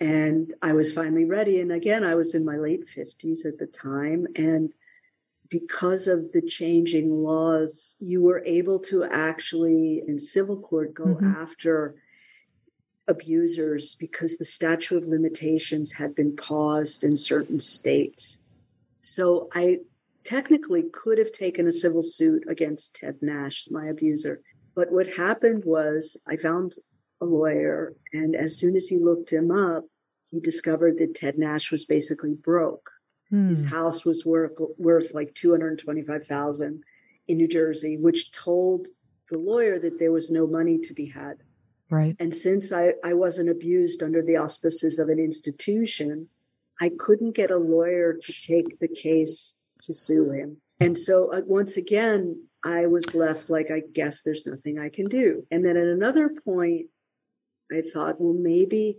and 0.00 0.54
I 0.62 0.72
was 0.72 0.92
finally 0.92 1.24
ready. 1.24 1.60
And 1.60 1.72
again, 1.72 2.04
I 2.04 2.14
was 2.14 2.34
in 2.34 2.44
my 2.44 2.56
late 2.56 2.86
50s 2.86 3.44
at 3.44 3.58
the 3.58 3.66
time. 3.66 4.26
And 4.36 4.72
because 5.48 6.06
of 6.06 6.32
the 6.32 6.42
changing 6.42 7.22
laws, 7.22 7.96
you 7.98 8.22
were 8.22 8.42
able 8.44 8.78
to 8.80 9.04
actually, 9.04 10.02
in 10.06 10.18
civil 10.18 10.56
court, 10.56 10.94
go 10.94 11.06
mm-hmm. 11.06 11.34
after 11.34 11.96
abusers 13.08 13.94
because 13.94 14.36
the 14.36 14.44
statute 14.44 14.96
of 14.96 15.08
limitations 15.08 15.92
had 15.92 16.14
been 16.14 16.36
paused 16.36 17.02
in 17.02 17.16
certain 17.16 17.58
states. 17.58 18.38
So 19.00 19.48
I 19.54 19.78
technically 20.22 20.82
could 20.82 21.18
have 21.18 21.32
taken 21.32 21.66
a 21.66 21.72
civil 21.72 22.02
suit 22.02 22.44
against 22.48 22.94
Ted 22.94 23.16
Nash, 23.22 23.66
my 23.70 23.86
abuser. 23.86 24.42
But 24.74 24.92
what 24.92 25.08
happened 25.14 25.64
was 25.64 26.16
I 26.26 26.36
found 26.36 26.74
a 27.20 27.24
lawyer. 27.24 27.94
And 28.12 28.34
as 28.36 28.56
soon 28.56 28.76
as 28.76 28.86
he 28.86 28.98
looked 28.98 29.32
him 29.32 29.50
up, 29.50 29.84
he 30.30 30.40
discovered 30.40 30.98
that 30.98 31.14
Ted 31.14 31.38
Nash 31.38 31.70
was 31.70 31.84
basically 31.84 32.34
broke. 32.34 32.90
Hmm. 33.30 33.48
His 33.48 33.64
house 33.66 34.04
was 34.04 34.24
worth 34.24 34.52
worth 34.76 35.14
like 35.14 35.34
two 35.34 35.50
hundred 35.50 35.78
twenty 35.78 36.02
five 36.02 36.26
thousand 36.26 36.82
in 37.26 37.36
New 37.36 37.48
Jersey, 37.48 37.96
which 37.96 38.32
told 38.32 38.88
the 39.30 39.38
lawyer 39.38 39.78
that 39.78 39.98
there 39.98 40.12
was 40.12 40.30
no 40.30 40.46
money 40.46 40.78
to 40.78 40.94
be 40.94 41.06
had. 41.06 41.38
Right. 41.90 42.16
And 42.18 42.34
since 42.34 42.72
I, 42.72 42.94
I 43.04 43.14
wasn't 43.14 43.48
abused 43.48 44.02
under 44.02 44.22
the 44.22 44.36
auspices 44.36 44.98
of 44.98 45.08
an 45.08 45.18
institution, 45.18 46.28
I 46.80 46.90
couldn't 46.98 47.34
get 47.34 47.50
a 47.50 47.56
lawyer 47.58 48.14
to 48.14 48.32
take 48.32 48.78
the 48.78 48.88
case 48.88 49.56
to 49.82 49.92
sue 49.92 50.30
him. 50.30 50.58
And 50.80 50.96
so 50.98 51.32
uh, 51.32 51.42
once 51.46 51.76
again, 51.76 52.44
I 52.64 52.86
was 52.86 53.14
left 53.14 53.50
like, 53.50 53.70
I 53.70 53.82
guess 53.92 54.22
there's 54.22 54.46
nothing 54.46 54.78
I 54.78 54.88
can 54.88 55.06
do. 55.06 55.46
And 55.50 55.64
then 55.64 55.76
at 55.76 55.86
another 55.86 56.30
point, 56.44 56.86
I 57.72 57.82
thought, 57.82 58.20
well, 58.20 58.34
maybe 58.34 58.98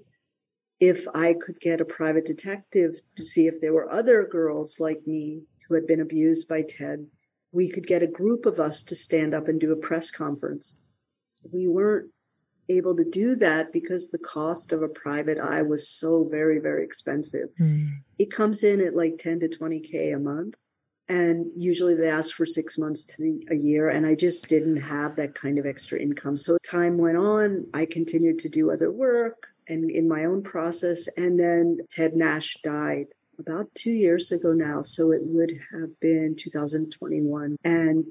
if 0.80 1.08
I 1.14 1.34
could 1.34 1.60
get 1.60 1.82
a 1.82 1.86
private 1.86 2.26
detective 2.26 2.96
to 3.16 3.26
see 3.26 3.48
if 3.48 3.60
there 3.60 3.74
were 3.74 3.92
other 3.92 4.26
girls 4.26 4.78
like 4.80 5.02
me 5.06 5.44
who 5.68 5.76
had 5.76 5.86
been 5.86 6.00
abused 6.00 6.48
by 6.48 6.62
Ted, 6.62 7.08
we 7.52 7.70
could 7.70 7.88
get 7.88 8.04
a 8.04 8.08
group 8.08 8.46
of 8.46 8.60
us 8.60 8.84
to 8.84 8.96
stand 8.96 9.34
up 9.34 9.48
and 9.48 9.60
do 9.60 9.72
a 9.72 9.76
press 9.76 10.12
conference. 10.12 10.76
We 11.52 11.68
weren't 11.68 12.12
able 12.70 12.96
to 12.96 13.04
do 13.04 13.36
that 13.38 13.74
because 13.74 14.10
the 14.10 14.20
cost 14.20 14.72
of 14.72 14.84
a 14.84 14.88
private 14.88 15.40
eye 15.40 15.64
was 15.64 15.90
so 15.90 16.28
very, 16.30 16.60
very 16.60 16.84
expensive. 16.84 17.50
Mm. 17.60 18.02
It 18.18 18.32
comes 18.32 18.64
in 18.64 18.80
at 18.80 18.96
like 18.96 19.18
10 19.18 19.40
to 19.40 19.48
20K 19.50 20.16
a 20.16 20.20
month. 20.20 20.56
And 21.10 21.48
usually 21.58 21.96
they 21.96 22.10
ask 22.10 22.36
for 22.36 22.46
six 22.46 22.78
months 22.78 23.04
to 23.18 23.42
a 23.50 23.56
year. 23.56 23.90
And 23.90 24.06
I 24.06 24.14
just 24.14 24.48
didn't 24.48 24.78
have 24.78 25.16
that 25.16 25.34
kind 25.34 25.58
of 25.58 25.66
extra 25.66 26.00
income. 26.00 26.38
So 26.38 26.60
time 26.60 27.00
went 27.00 27.18
on. 27.18 27.66
I 27.74 27.86
continued 27.86 28.38
to 28.40 28.50
do 28.50 28.72
other 28.72 28.92
work 28.92 29.48
and 29.68 29.90
in 29.90 30.08
my 30.08 30.26
own 30.26 30.44
process. 30.44 31.08
And 31.18 31.40
then 31.40 31.80
Ted 31.90 32.16
Nash 32.16 32.58
died 32.64 33.08
about 33.40 33.74
two 33.74 33.92
years 33.92 34.32
ago 34.32 34.54
now. 34.54 34.84
So 34.84 35.12
it 35.12 35.22
would 35.24 35.60
have 35.72 36.00
been 36.00 36.36
2021. 36.38 37.58
And 37.64 38.06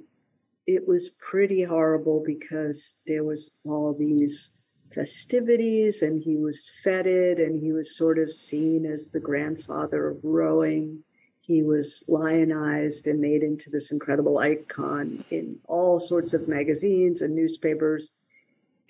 it 0.66 0.88
was 0.88 1.10
pretty 1.20 1.62
horrible 1.62 2.22
because 2.26 2.96
there 3.06 3.22
was 3.22 3.52
all 3.64 3.94
these 3.96 4.50
festivities 4.92 6.02
and 6.02 6.22
he 6.22 6.36
was 6.36 6.68
feted 6.82 7.38
and 7.38 7.62
he 7.62 7.72
was 7.72 7.96
sort 7.96 8.18
of 8.18 8.32
seen 8.32 8.86
as 8.86 9.10
the 9.10 9.20
grandfather 9.20 10.08
of 10.08 10.18
rowing 10.22 11.04
he 11.48 11.62
was 11.62 12.04
lionized 12.08 13.06
and 13.06 13.22
made 13.22 13.42
into 13.42 13.70
this 13.70 13.90
incredible 13.90 14.36
icon 14.36 15.24
in 15.30 15.56
all 15.66 15.98
sorts 15.98 16.34
of 16.34 16.46
magazines 16.46 17.22
and 17.22 17.34
newspapers 17.34 18.10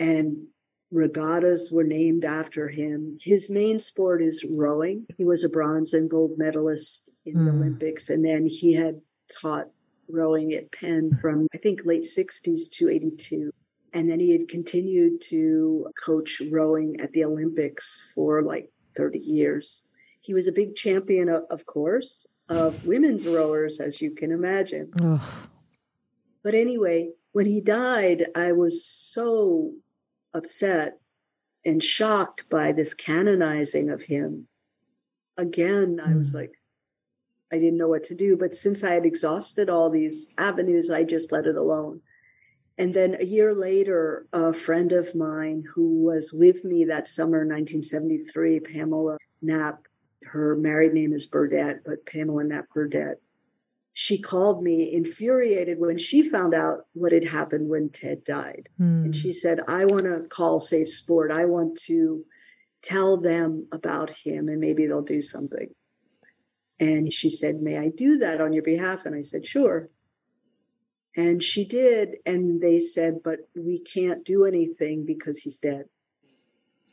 and 0.00 0.48
regattas 0.90 1.70
were 1.70 1.84
named 1.84 2.24
after 2.24 2.68
him. 2.68 3.16
His 3.22 3.48
main 3.48 3.78
sport 3.78 4.20
is 4.20 4.44
rowing. 4.44 5.06
He 5.16 5.24
was 5.24 5.44
a 5.44 5.48
bronze 5.48 5.94
and 5.94 6.10
gold 6.10 6.32
medalist 6.36 7.10
in 7.24 7.34
mm. 7.34 7.44
the 7.44 7.52
hmm. 7.52 7.58
Olympics, 7.58 8.10
and 8.10 8.24
then 8.24 8.46
he 8.46 8.72
had 8.74 9.02
taught 9.40 9.68
rowing 10.08 10.52
at 10.52 10.72
Penn 10.72 11.16
from, 11.20 11.46
I 11.54 11.58
think, 11.58 11.82
late 11.84 12.04
60s 12.04 12.68
to 12.72 12.88
82. 12.88 13.52
And 13.92 14.10
then 14.10 14.18
he 14.18 14.32
had 14.32 14.48
continued 14.48 15.20
to 15.28 15.92
coach 16.04 16.42
rowing 16.50 16.98
at 17.00 17.12
the 17.12 17.24
Olympics 17.24 18.00
for 18.14 18.42
like 18.42 18.72
30 18.96 19.20
years. 19.20 19.82
He 20.22 20.34
was 20.34 20.48
a 20.48 20.52
big 20.52 20.74
champion, 20.74 21.28
of 21.28 21.66
course, 21.66 22.26
of 22.48 22.86
women's 22.86 23.26
rowers, 23.26 23.80
as 23.80 24.00
you 24.00 24.10
can 24.10 24.32
imagine. 24.32 24.90
But 26.42 26.54
anyway, 26.54 27.10
when 27.32 27.46
he 27.46 27.60
died, 27.60 28.26
I 28.34 28.52
was 28.52 28.84
so 28.84 29.72
upset 30.32 30.98
and 31.64 31.82
shocked 31.82 32.48
by 32.48 32.72
this 32.72 32.94
canonizing 32.94 33.90
of 33.90 34.02
him. 34.02 34.48
Again, 35.36 36.00
I 36.04 36.14
was 36.14 36.30
hmm. 36.30 36.38
like, 36.38 36.52
I 37.52 37.56
didn't 37.56 37.78
know 37.78 37.88
what 37.88 38.04
to 38.04 38.14
do. 38.14 38.36
But 38.36 38.54
since 38.54 38.84
I 38.84 38.94
had 38.94 39.06
exhausted 39.06 39.68
all 39.68 39.90
these 39.90 40.30
avenues, 40.38 40.90
I 40.90 41.04
just 41.04 41.32
let 41.32 41.46
it 41.46 41.56
alone. 41.56 42.00
And 42.76 42.94
then 42.94 43.16
a 43.18 43.24
year 43.24 43.54
later, 43.54 44.26
a 44.32 44.52
friend 44.52 44.92
of 44.92 45.14
mine 45.14 45.64
who 45.74 46.04
was 46.04 46.32
with 46.32 46.64
me 46.64 46.84
that 46.84 47.08
summer, 47.08 47.38
1973, 47.38 48.60
Pamela 48.60 49.18
Knapp, 49.42 49.87
her 50.32 50.56
married 50.56 50.92
name 50.92 51.12
is 51.12 51.26
Burdett, 51.26 51.84
but 51.84 52.06
Pamela 52.06 52.44
Knapp 52.44 52.68
Burdett, 52.74 53.20
she 53.92 54.18
called 54.18 54.62
me 54.62 54.92
infuriated 54.92 55.80
when 55.80 55.98
she 55.98 56.22
found 56.22 56.54
out 56.54 56.86
what 56.92 57.12
had 57.12 57.24
happened 57.24 57.68
when 57.68 57.90
Ted 57.90 58.22
died. 58.22 58.68
Mm. 58.80 59.06
And 59.06 59.16
she 59.16 59.32
said, 59.32 59.60
I 59.66 59.84
want 59.84 60.04
to 60.04 60.28
call 60.28 60.60
Safe 60.60 60.88
Sport. 60.88 61.32
I 61.32 61.46
want 61.46 61.80
to 61.82 62.24
tell 62.82 63.16
them 63.16 63.66
about 63.72 64.10
him 64.10 64.48
and 64.48 64.60
maybe 64.60 64.86
they'll 64.86 65.02
do 65.02 65.20
something. 65.22 65.74
And 66.78 67.12
she 67.12 67.28
said, 67.28 67.60
May 67.60 67.76
I 67.76 67.88
do 67.88 68.18
that 68.18 68.40
on 68.40 68.52
your 68.52 68.62
behalf? 68.62 69.04
And 69.04 69.14
I 69.14 69.22
said, 69.22 69.46
Sure. 69.46 69.90
And 71.16 71.42
she 71.42 71.64
did. 71.64 72.18
And 72.24 72.60
they 72.60 72.78
said, 72.78 73.16
But 73.24 73.40
we 73.56 73.80
can't 73.80 74.24
do 74.24 74.44
anything 74.44 75.04
because 75.04 75.38
he's 75.38 75.58
dead. 75.58 75.86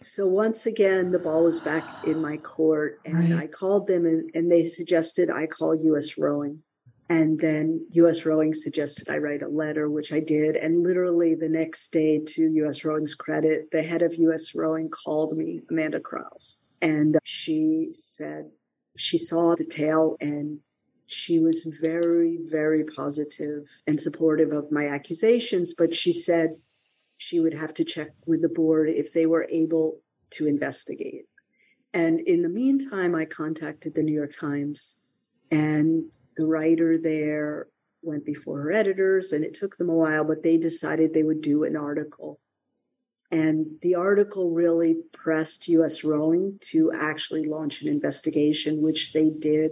So 0.02 0.28
once 0.28 0.66
again, 0.66 1.12
the 1.12 1.20
ball 1.20 1.44
was 1.46 1.60
back 1.60 1.84
in 2.06 2.22
my 2.22 2.38
court. 2.38 3.00
And 3.06 3.32
right. 3.32 3.44
I 3.44 3.48
called 3.48 3.88
them 3.88 4.06
and, 4.06 4.30
and 4.34 4.52
they 4.52 4.64
suggested 4.64 5.30
I 5.30 5.48
call 5.48 5.76
US 5.76 6.18
Rowing. 6.18 6.62
And 7.08 7.40
then 7.40 7.86
US 7.92 8.26
Rowing 8.26 8.54
suggested 8.54 9.10
I 9.10 9.18
write 9.18 9.44
a 9.44 9.48
letter, 9.48 9.90
which 9.90 10.12
I 10.12 10.20
did. 10.20 10.56
And 10.56 10.84
literally 10.84 11.36
the 11.36 11.50
next 11.50 11.92
day, 11.92 12.20
to 12.20 12.42
US 12.66 12.84
Rowing's 12.84 13.16
credit, 13.16 13.72
the 13.72 13.84
head 13.84 14.02
of 14.02 14.16
US 14.16 14.56
Rowing 14.56 14.90
called 14.90 15.38
me, 15.38 15.62
Amanda 15.70 16.00
Kraus. 16.00 16.58
And 16.82 17.16
uh, 17.16 17.20
she 17.24 17.90
said 17.94 18.50
she 18.98 19.18
saw 19.18 19.56
the 19.56 19.66
tale 19.66 20.18
and 20.20 20.60
she 21.08 21.40
was 21.40 21.68
very, 21.82 22.40
very 22.50 22.84
positive 22.84 23.66
and 23.86 24.00
supportive 24.00 24.52
of 24.52 24.72
my 24.72 24.88
accusations. 24.88 25.74
But 25.78 25.96
she 25.96 26.12
said 26.12 26.58
she 27.18 27.40
would 27.40 27.54
have 27.54 27.74
to 27.76 27.84
check 27.84 28.10
with 28.26 28.42
the 28.42 28.50
board 28.50 28.90
if 28.90 29.14
they 29.14 29.26
were 29.26 29.48
able 29.50 30.00
to 30.32 30.48
investigate. 30.48 31.26
And 31.94 32.20
in 32.20 32.42
the 32.42 32.50
meantime, 32.50 33.16
I 33.16 33.26
contacted 33.26 33.96
the 33.96 34.04
New 34.04 34.14
York 34.14 34.38
Times 34.38 34.98
and 35.50 36.06
the 36.36 36.46
writer 36.46 36.98
there 36.98 37.68
went 38.02 38.26
before 38.26 38.62
her 38.62 38.72
editors, 38.72 39.32
and 39.32 39.44
it 39.44 39.54
took 39.54 39.78
them 39.78 39.90
a 39.90 39.96
while, 39.96 40.24
but 40.24 40.44
they 40.44 40.58
decided 40.58 41.14
they 41.14 41.24
would 41.24 41.42
do 41.42 41.64
an 41.64 41.76
article. 41.76 42.40
And 43.32 43.66
the 43.82 43.96
article 43.96 44.52
really 44.52 44.98
pressed 45.12 45.68
US 45.70 46.04
Rowing 46.04 46.60
to 46.70 46.92
actually 46.94 47.46
launch 47.46 47.82
an 47.82 47.88
investigation, 47.88 48.82
which 48.82 49.14
they 49.14 49.30
did 49.30 49.72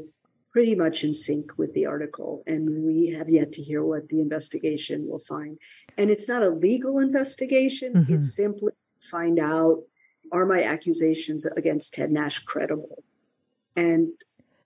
pretty 0.54 0.76
much 0.76 1.04
in 1.04 1.14
sync 1.14 1.58
with 1.58 1.74
the 1.74 1.88
article. 1.88 2.44
And 2.46 2.86
we 2.86 3.10
have 3.18 3.28
yet 3.28 3.52
to 3.54 3.64
hear 3.64 3.84
what 3.84 4.08
the 4.10 4.22
investigation 4.22 5.10
will 5.10 5.20
find. 5.20 5.58
And 5.98 6.12
it's 6.12 6.28
not 6.28 6.44
a 6.44 6.50
legal 6.50 7.00
investigation, 7.00 7.94
mm-hmm. 7.94 8.14
it's 8.14 8.36
simply 8.36 8.72
to 8.72 9.08
find 9.10 9.40
out 9.40 9.80
are 10.32 10.46
my 10.46 10.64
accusations 10.64 11.46
against 11.46 11.94
Ted 11.94 12.12
Nash 12.12 12.40
credible? 12.40 13.04
And 13.76 14.10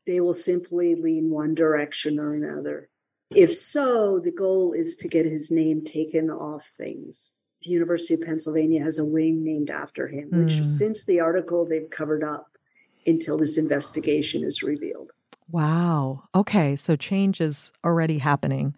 they 0.06 0.22
will 0.22 0.34
simply 0.34 0.96
lean 0.96 1.30
one 1.30 1.56
direction 1.56 2.20
or 2.20 2.34
another. 2.34 2.90
If 3.30 3.54
so, 3.54 4.22
the 4.24 4.32
goal 4.32 4.72
is 4.72 4.96
to 4.98 5.10
get 5.10 5.26
his 5.26 5.52
name 5.52 5.84
taken 5.84 6.30
off 6.30 6.66
things. 6.66 7.34
The 7.62 7.72
University 7.72 8.14
of 8.14 8.22
Pennsylvania 8.22 8.82
has 8.84 9.00
a 9.00 9.04
wing 9.04 9.44
named 9.44 9.70
after 9.70 10.08
him, 10.08 10.30
which 10.32 10.54
mm. 10.54 10.66
since 10.66 11.04
the 11.04 11.20
article 11.20 11.66
they've 11.66 11.90
covered 11.90 12.24
up 12.24 12.58
until 13.06 13.38
this 13.38 13.58
investigation 13.58 14.46
is 14.46 14.64
revealed. 14.64 15.12
Wow. 15.50 16.24
Okay. 16.36 16.76
So 16.76 16.96
change 16.96 17.42
is 17.42 17.72
already 17.84 18.18
happening 18.18 18.76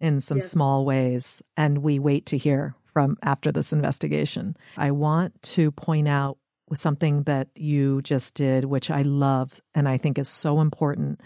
in 0.00 0.20
some 0.20 0.38
yes. 0.38 0.50
small 0.50 0.84
ways, 0.84 1.42
and 1.56 1.78
we 1.78 1.98
wait 1.98 2.26
to 2.26 2.38
hear 2.38 2.74
from 2.92 3.16
after 3.22 3.50
this 3.50 3.72
investigation. 3.72 4.56
I 4.76 4.90
want 4.90 5.40
to 5.42 5.70
point 5.72 6.08
out 6.08 6.38
something 6.74 7.24
that 7.24 7.48
you 7.54 8.02
just 8.02 8.34
did, 8.34 8.64
which 8.64 8.90
I 8.90 9.02
love 9.02 9.60
and 9.74 9.88
I 9.88 9.98
think 9.98 10.18
is 10.18 10.28
so 10.28 10.60
important. 10.60 11.20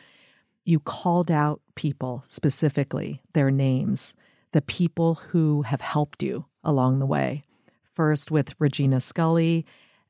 You 0.64 0.80
called 0.80 1.30
out 1.30 1.60
people 1.74 2.22
specifically, 2.26 3.22
their 3.32 3.50
names, 3.50 4.14
the 4.52 4.62
people 4.62 5.14
who 5.14 5.62
have 5.62 5.80
helped 5.80 6.22
you 6.22 6.46
along 6.64 6.98
the 6.98 7.06
way. 7.06 7.44
First 7.94 8.30
with 8.30 8.54
Regina 8.60 9.00
Scully, 9.00 9.66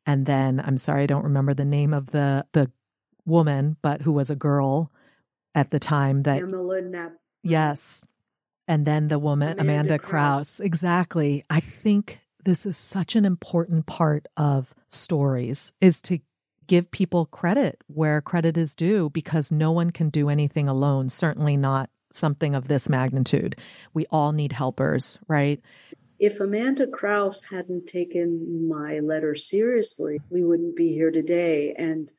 and 0.07 0.27
then 0.27 0.61
I'm 0.65 0.77
sorry 0.77 1.05
I 1.05 1.07
don't 1.07 1.25
remember 1.25 1.55
the 1.55 1.65
name 1.65 1.95
of 1.95 2.11
the 2.11 2.45
the 2.53 2.71
woman, 3.29 3.77
but 3.83 4.03
who 4.03 4.13
was 4.13 4.31
a 4.31 4.37
girl 4.37 4.91
at 5.55 5.71
the 5.71 5.79
time 5.79 6.23
that 6.23 6.43
mm-hmm. 6.43 7.15
Yes. 7.43 8.05
And 8.67 8.87
then 8.87 9.09
the 9.09 9.19
woman 9.19 9.53
Amanda, 9.53 9.63
Amanda 9.63 9.99
Kraus. 9.99 10.09
Kraus. 10.09 10.61
Exactly. 10.61 11.45
I 11.49 11.61
think 11.61 12.21
this 12.45 12.67
is 12.67 12.77
such 12.77 13.17
an 13.17 13.25
important 13.25 13.87
part 13.87 14.27
of 14.37 14.75
stories 14.89 15.73
is 15.81 16.01
to 16.03 16.19
give 16.67 16.91
people 16.91 17.27
credit 17.27 17.83
where 17.87 18.21
credit 18.21 18.57
is 18.57 18.75
due 18.75 19.11
because 19.11 19.51
no 19.51 19.73
one 19.73 19.91
can 19.91 20.11
do 20.11 20.29
anything 20.29 20.69
alone, 20.69 21.09
certainly 21.09 21.57
not 21.57 21.91
something 22.13 22.55
of 22.55 22.69
this 22.69 22.89
magnitude. 22.89 23.57
We 23.95 24.07
all 24.11 24.33
need 24.33 24.53
helpers, 24.53 25.19
right? 25.29 25.61
If 26.19 26.41
Amanda 26.41 26.87
Kraus 26.87 27.45
hadn't 27.51 27.87
taken 27.87 28.69
my 28.69 28.99
letter 28.99 29.35
seriously, 29.35 30.21
we 30.31 30.43
wouldn't 30.43 30.77
be 30.77 30.93
here 30.93 31.11
today. 31.11 31.75
And 31.77 32.13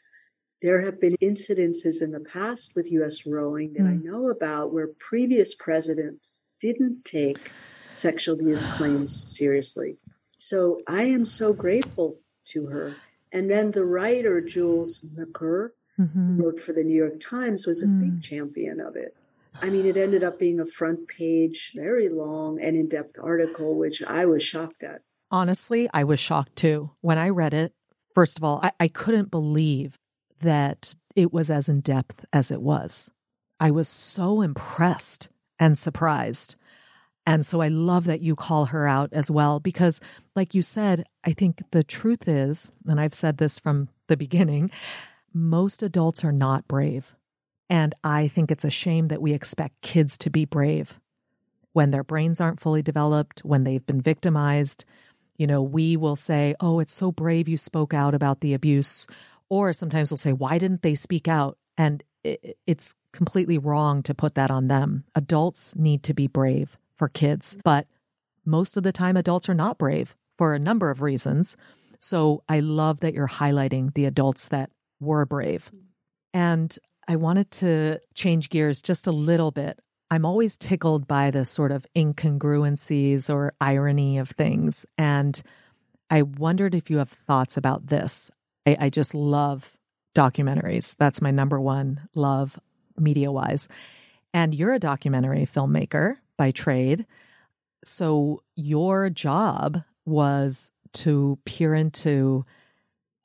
there 0.62 0.82
have 0.82 1.00
been 1.00 1.16
incidences 1.22 2.02
in 2.02 2.12
the 2.12 2.20
past 2.20 2.76
with 2.76 2.92
U.S. 2.92 3.26
rowing 3.26 3.74
that 3.74 3.84
mm. 3.84 3.90
I 3.90 3.94
hmm. 3.96 4.08
know 4.08 4.30
about 4.30 4.74
where 4.74 4.88
previous 4.88 5.56
presidents 5.56 6.42
didn't 6.60 7.06
take 7.06 7.52
sexual 7.94 8.36
abuse 8.36 8.66
claims 8.78 9.36
seriously. 9.36 9.98
So 10.38 10.82
I 10.88 11.04
am 11.04 11.26
so 11.26 11.54
grateful 11.54 12.20
to 12.50 12.68
her. 12.68 12.96
And 13.32 13.50
then 13.50 13.72
the 13.72 13.86
writer, 13.86 14.42
Jules 14.42 15.06
Macur, 15.16 15.70
mm-hmm. 16.00 16.38
who 16.38 16.44
wrote 16.44 16.60
for 16.60 16.74
the 16.74 16.84
New 16.84 16.96
York 16.96 17.20
Times, 17.20 17.68
was 17.68 17.84
a 17.84 17.86
mm. 17.86 18.02
big 18.02 18.24
champion 18.24 18.80
of 18.80 18.96
it. 18.96 19.16
I 19.62 19.70
mean, 19.70 19.86
it 19.86 19.98
ended 19.98 20.24
up 20.24 20.40
being 20.40 20.60
a 20.60 20.66
front 20.66 21.08
page, 21.08 21.74
very 21.76 22.10
long 22.10 22.62
and 22.62 22.76
in 22.76 22.88
depth 22.88 23.18
article, 23.22 23.76
which 23.76 24.02
I 24.04 24.26
was 24.26 24.42
shocked 24.42 24.84
at. 24.84 25.02
Honestly, 25.32 25.90
I 25.94 26.04
was 26.04 26.20
shocked 26.20 26.56
too. 26.56 26.92
When 27.02 27.18
I 27.18 27.30
read 27.30 27.54
it, 27.54 27.74
first 28.16 28.38
of 28.38 28.44
all, 28.44 28.60
I, 28.64 28.72
I 28.80 28.88
couldn't 28.88 29.30
believe 29.30 29.98
that 30.42 30.96
it 31.16 31.34
was 31.34 31.50
as 31.50 31.70
in 31.70 31.82
depth 31.82 32.26
as 32.32 32.52
it 32.52 32.62
was. 32.62 33.10
I 33.60 33.72
was 33.72 33.88
so 33.88 34.42
impressed 34.42 35.30
and 35.60 35.78
surprised. 35.78 36.56
And 37.26 37.46
so 37.46 37.62
I 37.62 37.68
love 37.68 38.06
that 38.06 38.22
you 38.22 38.36
call 38.36 38.66
her 38.66 38.88
out 38.88 39.10
as 39.12 39.30
well, 39.30 39.60
because, 39.60 40.00
like 40.36 40.56
you 40.56 40.62
said, 40.62 41.06
I 41.24 41.34
think 41.34 41.62
the 41.72 41.84
truth 41.84 42.28
is, 42.28 42.72
and 42.88 43.00
I've 43.00 43.14
said 43.14 43.38
this 43.38 43.60
from 43.60 43.90
the 44.08 44.18
beginning, 44.18 44.72
most 45.34 45.84
adults 45.84 46.24
are 46.24 46.32
not 46.32 46.68
brave. 46.68 47.14
And 47.70 47.94
I 48.04 48.30
think 48.30 48.50
it's 48.50 48.66
a 48.66 48.72
shame 48.72 49.10
that 49.10 49.22
we 49.22 49.34
expect 49.34 49.82
kids 49.82 50.18
to 50.20 50.30
be 50.30 50.46
brave 50.46 51.00
when 51.74 51.92
their 51.92 52.04
brains 52.04 52.42
aren't 52.42 52.60
fully 52.60 52.82
developed, 52.82 53.42
when 53.46 53.64
they've 53.64 53.86
been 53.86 54.02
victimized. 54.02 54.86
You 55.38 55.46
know, 55.46 55.62
we 55.62 55.96
will 55.96 56.16
say, 56.16 56.56
Oh, 56.60 56.80
it's 56.80 56.94
so 56.94 57.12
brave 57.12 57.48
you 57.48 57.58
spoke 57.58 57.94
out 57.94 58.16
about 58.16 58.42
the 58.42 58.56
abuse. 58.56 59.06
Or 59.50 59.74
sometimes 59.74 60.12
we'll 60.12 60.18
say, 60.18 60.34
why 60.34 60.58
didn't 60.58 60.82
they 60.82 60.96
speak 60.96 61.28
out? 61.28 61.58
And 61.78 62.04
it's 62.24 62.96
completely 63.14 63.58
wrong 63.58 64.04
to 64.04 64.14
put 64.14 64.36
that 64.36 64.52
on 64.52 64.68
them. 64.68 65.06
Adults 65.16 65.76
need 65.76 66.04
to 66.04 66.14
be 66.14 66.28
brave 66.28 66.78
for 66.98 67.08
kids, 67.08 67.58
but 67.64 67.88
most 68.46 68.78
of 68.78 68.84
the 68.84 68.92
time, 68.92 69.16
adults 69.16 69.48
are 69.48 69.54
not 69.54 69.78
brave 69.78 70.16
for 70.38 70.54
a 70.54 70.60
number 70.60 70.90
of 70.90 71.02
reasons. 71.02 71.56
So 72.00 72.44
I 72.50 72.60
love 72.60 73.02
that 73.02 73.14
you're 73.14 73.28
highlighting 73.28 73.94
the 73.94 74.06
adults 74.06 74.50
that 74.50 74.70
were 75.00 75.26
brave. 75.26 75.72
And 76.34 76.78
I 77.08 77.16
wanted 77.16 77.52
to 77.52 78.00
change 78.14 78.50
gears 78.50 78.82
just 78.82 79.08
a 79.08 79.12
little 79.12 79.52
bit. 79.52 79.80
I'm 80.12 80.26
always 80.26 80.58
tickled 80.58 81.08
by 81.08 81.32
the 81.32 81.46
sort 81.46 81.72
of 81.72 81.86
incongruencies 81.96 83.34
or 83.34 83.54
irony 83.62 84.18
of 84.18 84.30
things. 84.30 84.86
And 84.98 85.42
I 86.10 86.24
wondered 86.24 86.74
if 86.74 86.90
you 86.90 86.98
have 86.98 87.10
thoughts 87.10 87.58
about 87.58 87.88
this. 87.88 88.32
I, 88.70 88.86
I 88.86 88.90
just 88.90 89.16
love 89.16 89.78
documentaries. 90.16 90.96
That's 90.98 91.22
my 91.22 91.32
number 91.32 91.60
one 91.60 92.08
love 92.16 92.60
media 92.98 93.32
wise. 93.32 93.68
And 94.34 94.54
you're 94.54 94.74
a 94.74 94.80
documentary 94.80 95.48
filmmaker 95.48 96.18
by 96.38 96.52
trade. 96.52 97.06
So 97.84 98.44
your 98.56 99.10
job 99.10 99.84
was 100.06 100.72
to 100.94 101.40
peer 101.46 101.74
into 101.74 102.46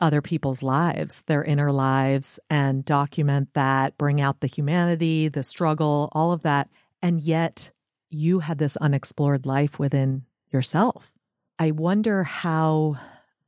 other 0.00 0.22
people's 0.22 0.62
lives, 0.62 1.22
their 1.22 1.44
inner 1.44 1.72
lives, 1.72 2.38
and 2.50 2.84
document 2.84 3.48
that, 3.54 3.96
bring 3.96 4.20
out 4.20 4.40
the 4.40 4.46
humanity, 4.46 5.28
the 5.28 5.42
struggle, 5.42 6.10
all 6.12 6.32
of 6.32 6.42
that. 6.42 6.68
And 7.00 7.20
yet 7.20 7.70
you 8.10 8.40
had 8.40 8.58
this 8.58 8.76
unexplored 8.76 9.46
life 9.46 9.78
within 9.78 10.24
yourself. 10.50 11.12
I 11.58 11.70
wonder 11.70 12.24
how 12.24 12.96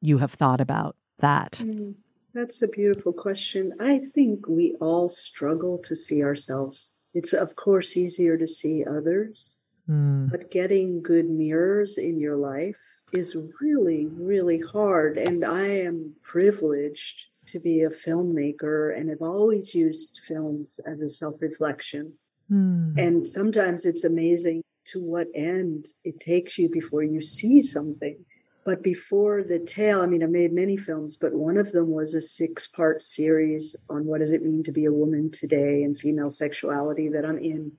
you 0.01 0.19
have 0.19 0.33
thought 0.33 0.61
about 0.61 0.97
that? 1.19 1.53
Mm, 1.53 1.95
that's 2.35 2.63
a 2.63 2.69
beautiful 2.69 3.13
question. 3.13 3.73
I 3.81 3.99
think 3.99 4.47
we 4.47 4.77
all 4.81 5.09
struggle 5.09 5.79
to 5.79 5.97
see 5.97 6.23
ourselves. 6.23 6.93
It's, 7.15 7.33
of 7.33 7.57
course, 7.57 7.97
easier 7.97 8.37
to 8.37 8.47
see 8.47 8.85
others, 8.85 9.57
mm. 9.89 10.31
but 10.31 10.51
getting 10.51 11.03
good 11.03 11.29
mirrors 11.31 11.97
in 11.97 12.21
your 12.21 12.37
life 12.37 12.77
is 13.13 13.37
really, 13.61 14.07
really 14.07 14.61
hard. 14.61 15.17
And 15.17 15.45
I 15.45 15.67
am 15.67 16.15
privileged 16.23 17.27
to 17.47 17.61
be 17.61 17.83
a 17.83 17.91
filmmaker 17.91 18.97
and 18.99 19.09
have 19.09 19.23
always 19.23 19.75
used 19.75 20.21
films 20.27 20.81
as 20.87 21.03
a 21.03 21.09
self 21.09 21.37
reflection. 21.41 22.13
Mm. 22.51 22.99
And 22.99 23.27
sometimes 23.27 23.87
it's 23.87 24.05
amazing 24.05 24.63
to 24.93 25.03
what 25.03 25.29
end 25.35 25.89
it 26.05 26.21
takes 26.21 26.59
you 26.59 26.69
before 26.69 27.03
you 27.03 27.23
see 27.23 27.63
something. 27.63 28.25
But 28.67 28.83
before 28.83 29.45
the 29.45 29.61
tale, 29.61 30.03
I 30.03 30.07
mean, 30.07 30.25
I 30.25 30.27
made 30.27 30.53
many 30.53 30.77
films, 30.77 31.17
but 31.17 31.33
one 31.33 31.57
of 31.57 31.71
them 31.71 31.93
was 31.93 32.15
a 32.15 32.21
six 32.21 32.67
part 32.67 33.01
series 33.01 33.77
on 33.89 34.07
what 34.07 34.19
does 34.19 34.33
it 34.33 34.43
mean 34.43 34.65
to 34.65 34.73
be 34.73 34.85
a 34.85 34.93
woman 34.93 35.31
today 35.31 35.85
and 35.85 35.97
female 35.97 36.31
sexuality 36.31 37.09
that 37.11 37.25
I'm 37.25 37.39
in. 37.39 37.73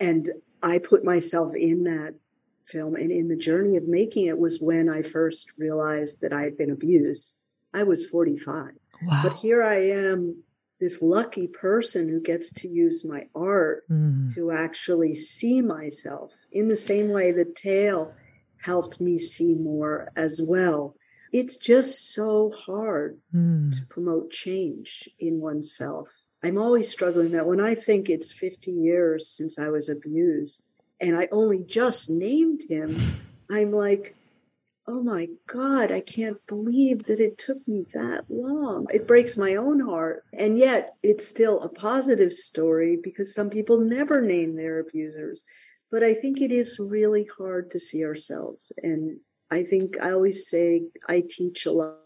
And 0.00 0.30
I 0.62 0.78
put 0.78 1.04
myself 1.04 1.54
in 1.54 1.84
that 1.84 2.14
film. 2.64 2.96
And 2.96 3.10
in 3.10 3.28
the 3.28 3.36
journey 3.36 3.76
of 3.76 3.86
making 3.86 4.24
it 4.24 4.38
was 4.38 4.58
when 4.58 4.88
I 4.88 5.02
first 5.02 5.52
realized 5.58 6.22
that 6.22 6.32
I 6.32 6.44
had 6.44 6.56
been 6.56 6.70
abused. 6.70 7.36
I 7.74 7.82
was 7.82 8.06
45. 8.06 8.70
Wow. 9.02 9.20
But 9.22 9.34
here 9.34 9.62
I 9.62 9.86
am, 9.90 10.44
this 10.80 11.02
lucky 11.02 11.46
person 11.46 12.08
who 12.08 12.20
gets 12.20 12.50
to 12.54 12.68
use 12.68 13.04
my 13.04 13.26
art 13.34 13.84
mm. 13.90 14.34
to 14.34 14.50
actually 14.50 15.14
see 15.14 15.60
myself 15.60 16.32
in 16.50 16.68
the 16.68 16.76
same 16.76 17.10
way 17.10 17.32
the 17.32 17.44
tale 17.44 18.14
helped 18.62 19.00
me 19.00 19.18
see 19.18 19.54
more 19.54 20.10
as 20.16 20.40
well. 20.42 20.96
It's 21.32 21.56
just 21.56 22.12
so 22.12 22.50
hard 22.50 23.18
mm. 23.34 23.74
to 23.74 23.86
promote 23.86 24.30
change 24.30 25.08
in 25.18 25.40
oneself. 25.40 26.08
I'm 26.42 26.58
always 26.58 26.90
struggling 26.90 27.30
that 27.32 27.46
when 27.46 27.60
I 27.60 27.74
think 27.74 28.08
it's 28.08 28.32
50 28.32 28.70
years 28.70 29.28
since 29.28 29.58
I 29.58 29.68
was 29.68 29.88
abused 29.88 30.62
and 31.00 31.16
I 31.16 31.28
only 31.30 31.64
just 31.64 32.10
named 32.10 32.62
him, 32.68 32.96
I'm 33.50 33.72
like, 33.72 34.16
oh 34.86 35.02
my 35.02 35.28
God, 35.46 35.92
I 35.92 36.00
can't 36.00 36.44
believe 36.46 37.04
that 37.04 37.20
it 37.20 37.38
took 37.38 37.66
me 37.68 37.86
that 37.94 38.24
long. 38.28 38.86
It 38.92 39.06
breaks 39.06 39.36
my 39.36 39.54
own 39.54 39.80
heart. 39.80 40.24
And 40.32 40.58
yet 40.58 40.96
it's 41.02 41.26
still 41.26 41.60
a 41.60 41.68
positive 41.68 42.32
story 42.32 42.98
because 43.02 43.32
some 43.32 43.48
people 43.48 43.78
never 43.78 44.20
name 44.20 44.56
their 44.56 44.80
abusers. 44.80 45.44
But 45.92 46.02
I 46.02 46.14
think 46.14 46.40
it 46.40 46.50
is 46.50 46.78
really 46.80 47.28
hard 47.38 47.70
to 47.70 47.78
see 47.78 48.04
ourselves. 48.04 48.72
And 48.82 49.20
I 49.50 49.62
think 49.62 50.00
I 50.00 50.10
always 50.10 50.48
say 50.48 50.84
I 51.06 51.22
teach 51.28 51.66
a 51.66 51.72
lot 51.72 51.98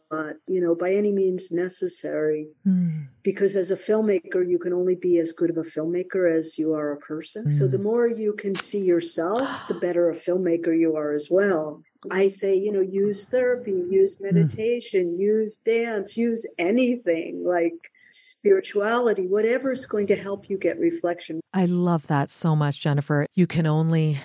you 0.47 0.61
know, 0.61 0.75
by 0.75 0.93
any 0.93 1.13
means 1.13 1.51
necessary. 1.51 2.49
Mm. 2.67 3.09
Because 3.23 3.57
as 3.57 3.71
a 3.71 3.77
filmmaker, 3.77 4.49
you 4.49 4.59
can 4.59 4.73
only 4.73 4.95
be 4.95 5.19
as 5.19 5.33
good 5.33 5.51
of 5.51 5.57
a 5.57 5.63
filmmaker 5.63 6.33
as 6.33 6.59
you 6.59 6.75
are 6.75 6.93
a 6.93 6.99
person. 6.99 7.47
Mm. 7.47 7.59
So 7.59 7.67
the 7.67 7.77
hmm. 7.77 7.85
more 7.85 8.09
you 8.09 8.33
can 8.33 8.55
see 8.55 8.79
yourself, 8.79 9.49
the 9.69 9.75
better 9.75 10.11
a 10.11 10.17
filmmaker 10.17 10.79
you 10.79 10.97
are 10.97 11.13
as 11.13 11.29
well. 11.31 11.83
I 12.11 12.29
say, 12.29 12.55
you 12.55 12.71
know, 12.71 12.81
use 12.81 13.25
therapy, 13.25 13.85
use 13.91 14.15
hmm. 14.15 14.27
meditation, 14.27 15.17
mm. 15.17 15.19
use 15.19 15.57
dance, 15.57 16.17
use 16.17 16.47
anything 16.59 17.45
like 17.45 17.91
spirituality, 18.11 19.27
whatever 19.27 19.73
is 19.73 19.87
going 19.87 20.07
to 20.09 20.17
help 20.17 20.49
you 20.49 20.59
get 20.59 20.79
reflection. 20.79 21.41
I 21.53 21.67
love 21.67 22.07
that 22.07 22.31
so 22.31 22.57
much, 22.57 22.81
Jennifer. 22.81 23.27
You 23.35 23.47
can 23.47 23.67
only 23.67 24.21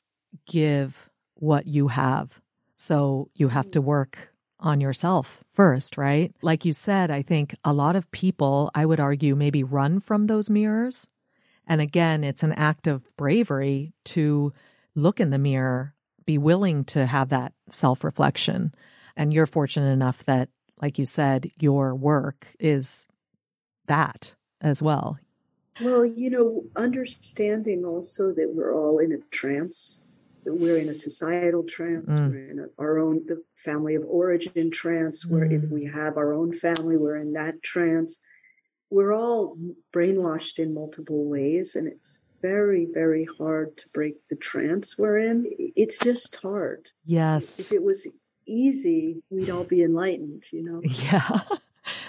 give 0.46 1.10
what 1.36 1.68
you 1.68 1.90
have. 1.90 2.40
So 2.74 3.30
you 3.34 3.50
have 3.50 3.72
to 3.72 3.82
work 3.82 4.32
on 4.60 4.80
yourself 4.80 5.44
first, 5.54 5.98
right? 5.98 6.34
Like 6.42 6.66
you 6.66 6.74
said, 6.74 7.12
I 7.12 7.22
think 7.22 7.56
a 7.64 7.74
lot 7.74 7.96
of 7.96 8.10
people, 8.12 8.72
I 8.76 8.86
would 8.86 9.00
argue, 9.00 9.36
maybe 9.36 9.64
run 9.64 10.00
from 10.00 10.28
those 10.28 10.50
mirrors. 10.50 11.10
And 11.68 11.82
again, 11.82 12.24
it's 12.24 12.44
an 12.44 12.54
act 12.54 12.88
of 12.88 13.06
bravery 13.18 13.94
to 14.06 14.54
look 14.96 15.20
in 15.20 15.30
the 15.30 15.38
mirror, 15.38 15.94
be 16.26 16.38
willing 16.38 16.84
to 16.86 17.06
have 17.06 17.30
that 17.30 17.54
self 17.70 18.04
reflection. 18.04 18.74
And 19.16 19.34
you're 19.34 19.48
fortunate 19.48 19.92
enough 19.92 20.24
that, 20.26 20.50
like 20.82 20.98
you 20.98 21.06
said, 21.06 21.52
your 21.60 21.96
work 21.96 22.48
is 22.60 23.08
that 23.92 24.34
as 24.62 24.82
well. 24.82 25.20
Well, 25.82 26.06
you 26.06 26.30
know, 26.30 26.64
understanding 26.76 27.86
also 27.86 28.32
that 28.34 28.54
we're 28.54 28.74
all 28.74 29.00
in 29.00 29.12
a 29.12 29.18
trance 29.32 30.02
that 30.44 30.56
we're 30.56 30.78
in 30.78 30.90
a 30.90 30.94
societal 30.94 31.64
trance 31.64 32.10
mm. 32.10 32.32
we're 32.32 32.50
in 32.50 32.60
a, 32.60 32.66
our 32.82 33.00
own 33.00 33.22
the 33.28 33.44
family 33.56 33.96
of 33.96 34.04
origin 34.08 34.72
trance 34.72 35.26
where 35.26 35.46
mm. 35.46 35.64
if 35.64 35.70
we 35.70 35.86
have 35.86 36.18
our 36.18 36.34
own 36.34 36.52
family 36.54 36.98
we're 36.98 37.18
in 37.18 37.34
that 37.34 37.62
trance. 37.62 38.20
We're 38.90 39.16
all 39.16 39.56
brainwashed 39.94 40.60
in 40.60 40.74
multiple 40.74 41.24
ways 41.26 41.76
and 41.76 41.88
it's 41.88 42.20
very 42.42 42.88
very 42.92 43.28
hard 43.38 43.78
to 43.78 43.84
break 43.94 44.16
the 44.30 44.36
trance 44.36 44.98
we're 44.98 45.20
in. 45.20 45.46
It's 45.76 46.00
just 46.00 46.36
hard. 46.38 46.88
Yes. 47.06 47.60
If 47.60 47.78
it 47.78 47.84
was 47.84 48.08
easy 48.48 49.22
we'd 49.30 49.50
all 49.50 49.64
be 49.64 49.84
enlightened 49.84 50.46
you 50.52 50.64
know? 50.64 50.82
Yeah. 51.12 51.42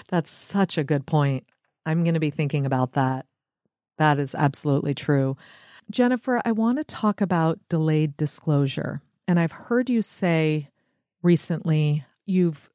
That's 0.09 0.31
such 0.31 0.77
a 0.77 0.83
good 0.83 1.05
point 1.05 1.45
i'm 1.85 2.03
going 2.03 2.13
to 2.13 2.19
be 2.19 2.29
thinking 2.29 2.65
about 2.65 2.93
that 2.93 3.25
that 3.97 4.19
is 4.19 4.35
absolutely 4.35 4.93
true 4.93 5.37
Jennifer, 5.89 6.41
I 6.45 6.51
want 6.51 6.77
to 6.77 6.83
talk 6.83 7.21
about 7.21 7.59
delayed 7.69 8.17
disclosure. 8.17 9.01
And 9.27 9.39
I've 9.39 9.51
heard 9.51 9.89
you 9.89 10.01
say 10.01 10.69
recently 11.21 12.05
you've 12.25 12.69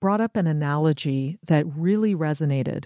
brought 0.00 0.20
up 0.20 0.36
an 0.36 0.46
analogy 0.46 1.38
that 1.46 1.66
really 1.66 2.14
resonated 2.14 2.84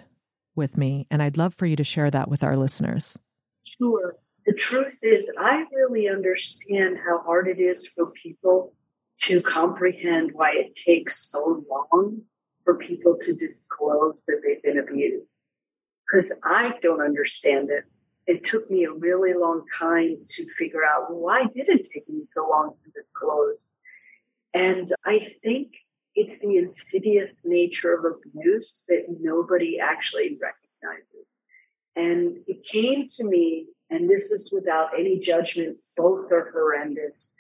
with 0.56 0.76
me. 0.76 1.06
And 1.10 1.22
I'd 1.22 1.36
love 1.36 1.54
for 1.54 1.66
you 1.66 1.76
to 1.76 1.84
share 1.84 2.10
that 2.10 2.28
with 2.28 2.42
our 2.42 2.56
listeners. 2.56 3.18
Sure. 3.64 4.16
The 4.46 4.52
truth 4.52 5.00
is, 5.02 5.26
I 5.38 5.64
really 5.72 6.08
understand 6.08 6.98
how 6.98 7.22
hard 7.22 7.48
it 7.48 7.58
is 7.58 7.86
for 7.86 8.10
people 8.10 8.74
to 9.22 9.40
comprehend 9.40 10.32
why 10.32 10.52
it 10.52 10.74
takes 10.74 11.30
so 11.30 11.64
long 11.70 12.22
for 12.64 12.76
people 12.76 13.16
to 13.22 13.34
disclose 13.34 14.24
that 14.26 14.40
they've 14.44 14.62
been 14.62 14.78
abused. 14.78 15.43
Because 16.10 16.30
I 16.42 16.74
don't 16.82 17.00
understand 17.00 17.70
it 17.70 17.84
it 18.26 18.44
took 18.44 18.70
me 18.70 18.84
a 18.84 18.92
really 18.92 19.34
long 19.34 19.64
time 19.78 20.16
to 20.28 20.48
figure 20.50 20.84
out 20.84 21.12
why 21.12 21.44
did 21.54 21.68
it 21.68 21.88
take 21.92 22.08
me 22.08 22.24
so 22.32 22.48
long 22.48 22.74
to 22.84 22.90
disclose. 22.90 23.68
And 24.54 24.92
I 25.04 25.34
think 25.42 25.72
it's 26.14 26.38
the 26.38 26.56
insidious 26.56 27.30
nature 27.44 27.92
of 27.94 28.04
abuse 28.04 28.84
that 28.88 29.06
nobody 29.20 29.78
actually 29.78 30.38
recognizes. 30.40 31.34
And 31.96 32.38
it 32.46 32.64
came 32.64 33.08
to 33.16 33.24
me, 33.24 33.66
and 33.90 34.08
this 34.08 34.30
is 34.30 34.52
without 34.52 34.98
any 34.98 35.18
judgment, 35.18 35.76
both 35.96 36.32
are 36.32 36.50
horrendous, 36.50 37.32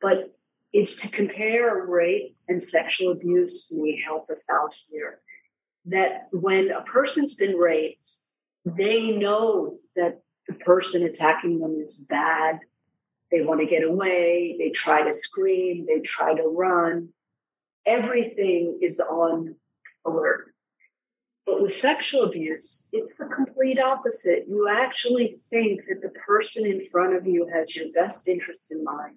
but 0.00 0.34
it's 0.72 0.96
to 0.96 1.08
compare 1.08 1.84
rape 1.86 2.36
and 2.48 2.62
sexual 2.62 3.12
abuse 3.12 3.72
may 3.72 4.00
help 4.00 4.30
us 4.30 4.48
out 4.48 4.72
here. 4.88 5.20
That 5.86 6.28
when 6.30 6.70
a 6.70 6.82
person's 6.82 7.34
been 7.34 7.56
raped, 7.56 8.08
they 8.64 9.16
know 9.16 9.78
that 9.96 10.20
the 10.46 10.54
person 10.54 11.04
attacking 11.04 11.58
them 11.58 11.80
is 11.84 11.96
bad. 11.96 12.60
They 13.30 13.42
want 13.42 13.60
to 13.60 13.66
get 13.66 13.84
away. 13.84 14.56
They 14.58 14.70
try 14.70 15.04
to 15.04 15.14
scream. 15.14 15.86
They 15.86 16.00
try 16.00 16.34
to 16.34 16.42
run. 16.42 17.10
Everything 17.86 18.80
is 18.82 19.00
on 19.00 19.54
alert. 20.04 20.54
But 21.46 21.62
with 21.62 21.74
sexual 21.74 22.24
abuse, 22.24 22.84
it's 22.92 23.14
the 23.14 23.26
complete 23.26 23.80
opposite. 23.80 24.44
You 24.48 24.68
actually 24.68 25.38
think 25.50 25.80
that 25.88 26.02
the 26.02 26.10
person 26.10 26.66
in 26.66 26.84
front 26.84 27.16
of 27.16 27.26
you 27.26 27.48
has 27.52 27.74
your 27.74 27.90
best 27.92 28.28
interests 28.28 28.70
in 28.70 28.84
mind, 28.84 29.16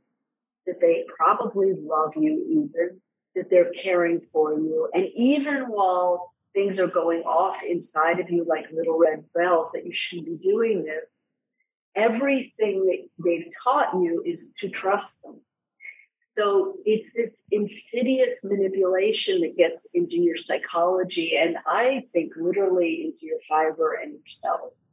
that 0.66 0.80
they 0.80 1.06
probably 1.16 1.74
love 1.74 2.14
you 2.16 2.46
even, 2.50 3.02
that 3.36 3.50
they're 3.50 3.72
caring 3.72 4.22
for 4.32 4.54
you. 4.54 4.90
And 4.94 5.08
even 5.16 5.64
while 5.64 6.33
things 6.54 6.80
are 6.80 6.88
going 6.88 7.22
off 7.22 7.64
inside 7.64 8.20
of 8.20 8.30
you 8.30 8.46
like 8.48 8.66
little 8.72 8.98
red 8.98 9.26
bells 9.34 9.72
that 9.74 9.86
you 9.86 9.94
shouldn't 9.94 10.28
be 10.28 10.50
doing 10.50 10.84
this, 10.84 11.10
everything 11.96 12.86
that 12.86 13.08
they've 13.24 13.52
taught 13.64 13.94
you 13.94 14.24
is 14.26 14.52
to 14.60 14.70
trust 14.70 15.14
them. 15.24 15.40
So 16.36 16.78
it's 16.86 17.10
this 17.16 17.40
insidious 17.52 18.40
manipulation 18.44 19.42
that 19.42 19.56
gets 19.56 19.86
into 19.94 20.18
your 20.18 20.38
psychology 20.38 21.38
and 21.38 21.58
I 21.68 22.06
think 22.12 22.34
literally 22.36 23.04
into 23.06 23.28
your 23.28 23.40
fiber 23.48 23.94
and 24.02 24.14
your 24.14 24.22
cells. 24.28 24.84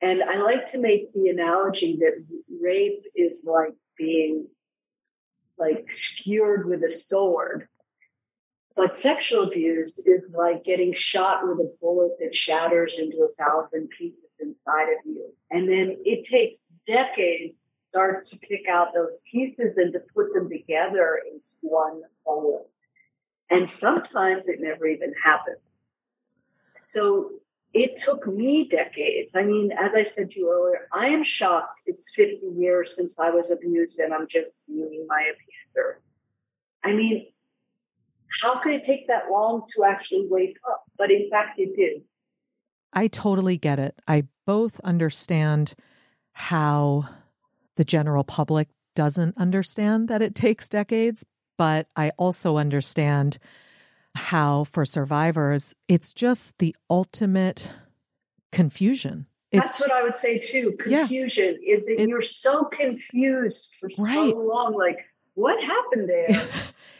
And 0.00 0.22
I 0.22 0.38
like 0.38 0.68
to 0.68 0.78
make 0.78 1.12
the 1.12 1.28
analogy 1.28 1.98
that 2.00 2.24
rape 2.60 3.04
is 3.14 3.46
like 3.46 3.74
being 3.98 4.46
like 5.58 5.90
skewered 5.90 6.66
with 6.66 6.82
a 6.84 6.90
sword. 6.90 7.68
But 8.76 8.98
sexual 8.98 9.44
abuse 9.44 9.96
is 9.98 10.22
like 10.34 10.62
getting 10.62 10.92
shot 10.92 11.48
with 11.48 11.58
a 11.58 11.72
bullet 11.80 12.12
that 12.20 12.34
shatters 12.34 12.98
into 12.98 13.26
a 13.26 13.42
thousand 13.42 13.88
pieces 13.88 14.20
inside 14.38 14.90
of 14.90 15.06
you. 15.06 15.32
And 15.50 15.66
then 15.66 15.96
it 16.04 16.26
takes 16.26 16.60
decades 16.86 17.56
to 17.56 17.72
start 17.88 18.24
to 18.26 18.38
pick 18.38 18.68
out 18.70 18.88
those 18.94 19.18
pieces 19.32 19.78
and 19.78 19.94
to 19.94 20.00
put 20.14 20.34
them 20.34 20.50
together 20.50 21.22
into 21.26 21.48
one 21.62 22.02
whole. 22.24 22.70
And 23.50 23.68
sometimes 23.68 24.46
it 24.46 24.60
never 24.60 24.86
even 24.86 25.14
happens. 25.24 25.56
So 26.92 27.30
it 27.72 27.96
took 27.96 28.26
me 28.26 28.68
decades. 28.68 29.32
I 29.34 29.42
mean, 29.42 29.72
as 29.72 29.92
I 29.94 30.04
said 30.04 30.30
to 30.32 30.38
you 30.38 30.52
earlier, 30.52 30.86
I 30.92 31.08
am 31.08 31.24
shocked 31.24 31.80
it's 31.86 32.10
50 32.14 32.40
years 32.58 32.94
since 32.94 33.18
I 33.18 33.30
was 33.30 33.50
abused 33.50 33.98
and 34.00 34.12
I'm 34.12 34.26
just 34.28 34.50
viewing 34.68 35.06
my 35.08 35.30
abuser. 35.32 36.02
I 36.84 36.94
mean, 36.94 37.26
how 38.40 38.60
could 38.60 38.74
it 38.74 38.84
take 38.84 39.08
that 39.08 39.30
long 39.30 39.62
to 39.74 39.84
actually 39.84 40.26
wake 40.28 40.58
up? 40.68 40.84
But 40.98 41.10
in 41.10 41.28
fact, 41.30 41.58
it 41.58 41.76
did. 41.76 42.02
I 42.92 43.08
totally 43.08 43.56
get 43.56 43.78
it. 43.78 44.00
I 44.06 44.24
both 44.46 44.80
understand 44.80 45.74
how 46.32 47.08
the 47.76 47.84
general 47.84 48.24
public 48.24 48.68
doesn't 48.94 49.36
understand 49.36 50.08
that 50.08 50.22
it 50.22 50.34
takes 50.34 50.68
decades, 50.68 51.26
but 51.58 51.88
I 51.96 52.10
also 52.16 52.56
understand 52.56 53.38
how 54.14 54.64
for 54.64 54.84
survivors, 54.84 55.74
it's 55.88 56.12
just 56.14 56.58
the 56.58 56.74
ultimate 56.88 57.70
confusion. 58.50 59.26
It's, 59.52 59.64
That's 59.64 59.80
what 59.80 59.92
I 59.92 60.02
would 60.02 60.16
say 60.16 60.38
too. 60.38 60.76
Confusion 60.78 61.58
yeah, 61.62 61.76
is 61.76 61.86
that 61.86 62.02
it, 62.02 62.08
you're 62.08 62.20
so 62.20 62.64
confused 62.64 63.76
for 63.78 63.88
right. 63.98 64.30
so 64.32 64.38
long. 64.38 64.74
Like, 64.74 64.98
what 65.34 65.62
happened 65.62 66.08
there? 66.08 66.26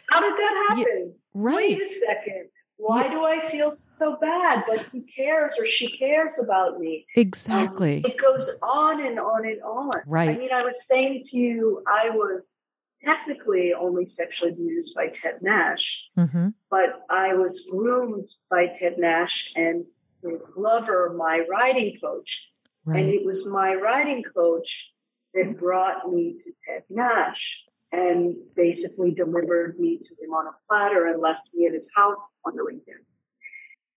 How 0.09 0.21
did 0.21 0.33
that 0.33 0.65
happen? 0.69 1.13
Right. 1.37 1.77
Wait 1.77 1.81
a 1.81 1.85
second 1.85 2.49
why 2.77 3.05
yeah. 3.05 3.11
do 3.11 3.25
I 3.25 3.39
feel 3.49 3.73
so 3.95 4.17
bad? 4.17 4.63
But 4.67 4.85
he 4.91 5.01
cares 5.01 5.53
or 5.59 5.65
she 5.65 5.87
cares 5.97 6.37
about 6.41 6.79
me. 6.79 7.05
Exactly. 7.15 7.97
Um, 7.97 8.03
it 8.05 8.21
goes 8.21 8.49
on 8.61 9.05
and 9.05 9.19
on 9.19 9.45
and 9.45 9.61
on. 9.63 9.91
Right. 10.05 10.29
I 10.29 10.37
mean, 10.37 10.51
I 10.53 10.63
was 10.63 10.87
saying 10.87 11.23
to 11.25 11.37
you, 11.37 11.83
I 11.87 12.11
was 12.11 12.55
technically 13.03 13.73
only 13.73 14.05
sexually 14.05 14.51
abused 14.51 14.95
by 14.95 15.07
Ted 15.07 15.39
Nash, 15.41 16.03
mm-hmm. 16.17 16.49
but 16.69 17.01
I 17.09 17.33
was 17.33 17.67
groomed 17.69 18.27
by 18.49 18.67
Ted 18.67 18.97
Nash 18.97 19.51
and 19.55 19.85
his 20.23 20.55
lover, 20.55 21.13
my 21.17 21.45
riding 21.49 21.97
coach. 21.99 22.47
Right. 22.85 22.99
And 22.99 23.09
it 23.09 23.25
was 23.25 23.47
my 23.47 23.73
riding 23.73 24.23
coach 24.23 24.91
that 25.33 25.57
brought 25.59 26.09
me 26.11 26.37
to 26.43 26.51
Ted 26.65 26.83
Nash. 26.89 27.59
And 27.91 28.35
basically 28.55 29.11
delivered 29.11 29.79
me 29.79 29.97
to 29.97 30.23
him 30.23 30.33
on 30.33 30.47
a 30.47 30.55
platter 30.67 31.07
and 31.07 31.21
left 31.21 31.49
me 31.53 31.67
at 31.67 31.73
his 31.73 31.89
house 31.95 32.17
on 32.45 32.55
the 32.55 32.65
weekends. 32.65 33.21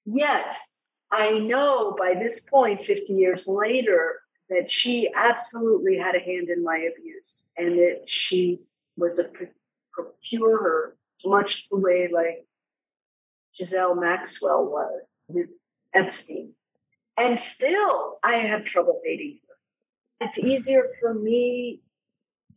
Yet, 0.05 0.57
I 1.11 1.41
know 1.41 1.95
by 1.99 2.15
this 2.15 2.41
point, 2.41 2.85
50 2.85 3.13
years 3.15 3.47
later, 3.49 4.21
that 4.49 4.71
she 4.71 5.11
absolutely 5.15 5.97
had 5.97 6.15
a 6.15 6.21
hand 6.21 6.49
in 6.49 6.63
my 6.63 6.89
abuse 6.93 7.49
and 7.57 7.79
that 7.79 8.03
she 8.07 8.61
was 8.97 9.19
a 9.19 9.31
procurer, 9.93 10.97
much 11.25 11.69
the 11.69 11.77
way 11.77 12.09
like 12.13 12.47
Giselle 13.57 13.95
Maxwell 13.95 14.65
was 14.65 15.25
with 15.29 15.49
Epstein. 15.95 16.53
And 17.17 17.39
still, 17.39 18.19
I 18.23 18.37
have 18.37 18.65
trouble 18.65 19.01
hating 19.05 19.41
her. 19.49 20.27
It's 20.27 20.39
easier 20.39 20.89
for 21.01 21.13
me 21.13 21.81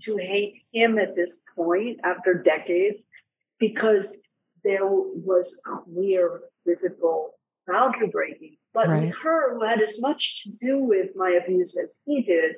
to 0.06 0.18
hate 0.18 0.64
him 0.72 0.98
at 0.98 1.16
this 1.16 1.42
point 1.56 2.00
after 2.04 2.34
decades 2.34 3.06
because 3.60 4.18
there 4.64 4.86
was 4.86 5.62
clear 5.64 6.42
physical 6.64 7.34
boundary 7.68 8.08
breaking. 8.08 8.58
But 8.74 8.88
right. 8.88 9.04
with 9.04 9.16
her, 9.20 9.54
who 9.54 9.64
had 9.64 9.82
as 9.82 10.02
much 10.02 10.44
to 10.44 10.50
do 10.50 10.80
with 10.80 11.12
my 11.16 11.40
abuse 11.42 11.78
as 11.78 12.00
he 12.06 12.22
did, 12.24 12.56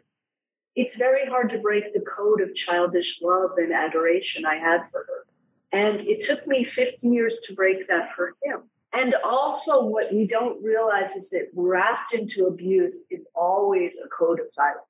it's 0.76 0.96
very 0.96 1.26
hard 1.28 1.50
to 1.52 1.60
break 1.60 1.94
the 1.94 2.02
code 2.02 2.42
of 2.42 2.56
childish 2.56 3.22
love 3.22 3.52
and 3.58 3.74
adoration 3.74 4.46
I 4.46 4.56
had 4.56 4.82
for 4.92 5.06
her. 5.08 5.26
And 5.72 6.02
it 6.02 6.22
took 6.22 6.48
me 6.48 6.64
15 6.64 7.12
years 7.14 7.40
to 7.46 7.54
break 7.54 7.88
that 7.88 8.14
for 8.16 8.36
him. 8.44 8.64
And 8.94 9.14
also, 9.26 9.84
what 9.84 10.14
we 10.14 10.26
don't 10.26 10.64
realize 10.64 11.18
is 11.18 11.30
that 11.32 11.50
wrapped 11.54 12.14
into 12.14 12.46
abuse 12.46 13.04
is 13.10 13.26
always 13.36 13.98
a 13.98 14.08
code 14.08 14.40
of 14.40 14.48
silence. 14.52 14.86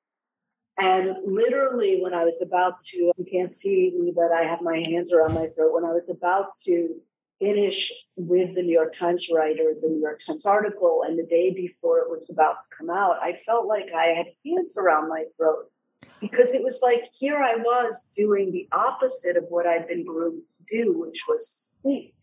And 0.78 1.16
literally, 1.24 2.00
when 2.02 2.12
I 2.12 2.24
was 2.24 2.42
about 2.42 2.82
to, 2.88 2.96
you 2.96 3.26
can't 3.30 3.54
see 3.54 3.92
me, 3.98 4.12
but 4.14 4.30
I 4.30 4.42
have 4.42 4.60
my 4.60 4.78
hands 4.78 5.12
around 5.12 5.34
my 5.34 5.48
throat. 5.48 5.72
When 5.72 5.84
I 5.84 5.92
was 5.92 6.10
about 6.10 6.58
to 6.66 7.00
finish 7.40 7.92
with 8.16 8.54
the 8.54 8.62
New 8.62 8.72
York 8.72 8.94
Times 8.94 9.26
writer, 9.32 9.72
the 9.80 9.88
New 9.88 10.00
York 10.00 10.20
Times 10.26 10.44
article, 10.44 11.02
and 11.06 11.18
the 11.18 11.24
day 11.24 11.50
before 11.50 12.00
it 12.00 12.10
was 12.10 12.30
about 12.30 12.56
to 12.60 12.76
come 12.76 12.90
out, 12.90 13.16
I 13.22 13.32
felt 13.32 13.66
like 13.66 13.88
I 13.96 14.08
had 14.08 14.26
hands 14.44 14.76
around 14.76 15.08
my 15.08 15.24
throat 15.38 15.70
because 16.20 16.52
it 16.52 16.62
was 16.62 16.80
like 16.82 17.10
here 17.10 17.38
I 17.38 17.56
was 17.56 18.04
doing 18.14 18.52
the 18.52 18.68
opposite 18.72 19.36
of 19.38 19.44
what 19.48 19.66
I'd 19.66 19.88
been 19.88 20.04
groomed 20.04 20.46
to 20.58 20.62
do, 20.68 20.92
which 20.92 21.24
was 21.26 21.70
speak. 21.80 22.14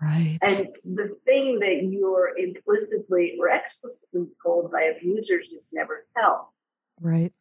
Right. 0.00 0.38
And 0.42 0.68
the 0.84 1.16
thing 1.24 1.60
that 1.60 1.88
you're 1.88 2.36
implicitly 2.36 3.36
or 3.38 3.48
explicitly 3.48 4.26
told 4.44 4.72
by 4.72 4.92
abusers 4.96 5.52
is 5.52 5.68
never 5.72 6.04
tell. 6.16 6.52
Right 7.00 7.32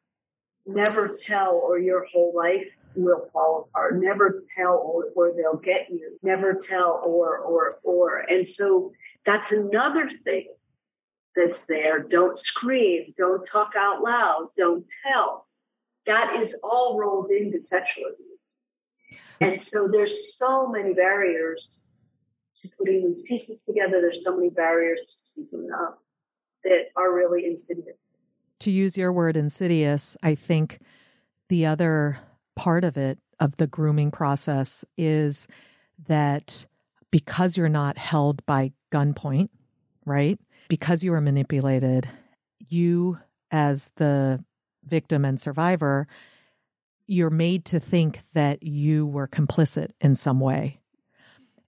never 0.65 1.10
tell 1.10 1.54
or 1.63 1.80
your 1.80 2.06
whole 2.06 2.34
life 2.36 2.76
will 2.95 3.30
fall 3.34 3.69
apart. 3.69 4.00
Never 4.02 4.43
tell 4.56 4.76
or, 4.78 5.06
or 5.15 5.34
they'll 5.36 5.58
get 5.58 5.89
you. 5.89 6.17
Never 6.21 6.54
tell 6.54 7.02
or, 7.06 7.38
or, 7.38 7.80
or. 7.84 8.17
And 8.19 8.47
so 8.47 8.91
that's 9.26 9.52
another 9.52 10.10
thing 10.24 10.47
that's 11.36 11.65
there. 11.65 12.00
Don't 12.00 12.38
scream. 12.38 13.13
Don't 13.17 13.45
talk 13.45 13.74
out 13.78 14.02
loud. 14.02 14.50
Don't 14.58 14.86
tell. 15.06 15.47
That 16.06 16.36
is 16.41 16.58
all 16.63 16.97
rolled 16.97 17.32
into 17.32 17.62
sexual 17.62 18.06
abuse. 18.06 18.60
And 19.39 19.62
so 19.62 19.88
there's 19.91 20.38
so 20.38 20.67
many 20.67 20.93
barriers 20.93 21.80
to 22.56 22.69
putting 22.78 23.06
these 23.06 23.21
pieces 23.24 23.62
together. 23.62 24.02
There's 24.02 24.24
so 24.24 24.36
many 24.36 24.50
barriers 24.50 25.15
to 25.17 25.28
speaking 25.30 25.69
up 25.74 26.00
that 26.63 26.89
are 26.95 27.13
really 27.13 27.45
insidious 27.45 28.11
to 28.62 28.71
use 28.71 28.97
your 28.97 29.12
word 29.12 29.38
insidious, 29.38 30.15
I 30.24 30.36
think 30.36 30.80
the 31.50 31.65
other 31.65 32.19
part 32.56 32.84
of 32.84 32.97
it, 32.97 33.19
of 33.39 33.58
the 33.58 33.67
grooming 33.67 34.12
process, 34.12 34.86
is 34.97 35.47
that 36.08 36.65
because 37.12 37.58
you're 37.58 37.69
not 37.69 37.97
held 37.97 38.45
by 38.45 38.71
gunpoint, 38.91 39.50
right? 40.06 40.39
Because 40.69 41.04
you 41.04 41.13
are 41.13 41.21
manipulated, 41.21 42.08
you, 42.60 43.17
as 43.52 43.91
the 43.95 44.43
victim 44.86 45.26
and 45.26 45.39
survivor, 45.39 46.08
you're 47.08 47.30
made 47.30 47.65
to 47.65 47.80
think 47.80 48.21
that 48.34 48.63
you 48.63 49.06
were 49.06 49.28
complicit 49.28 49.89
in 50.00 50.15
some 50.15 50.39
way. 50.39 50.80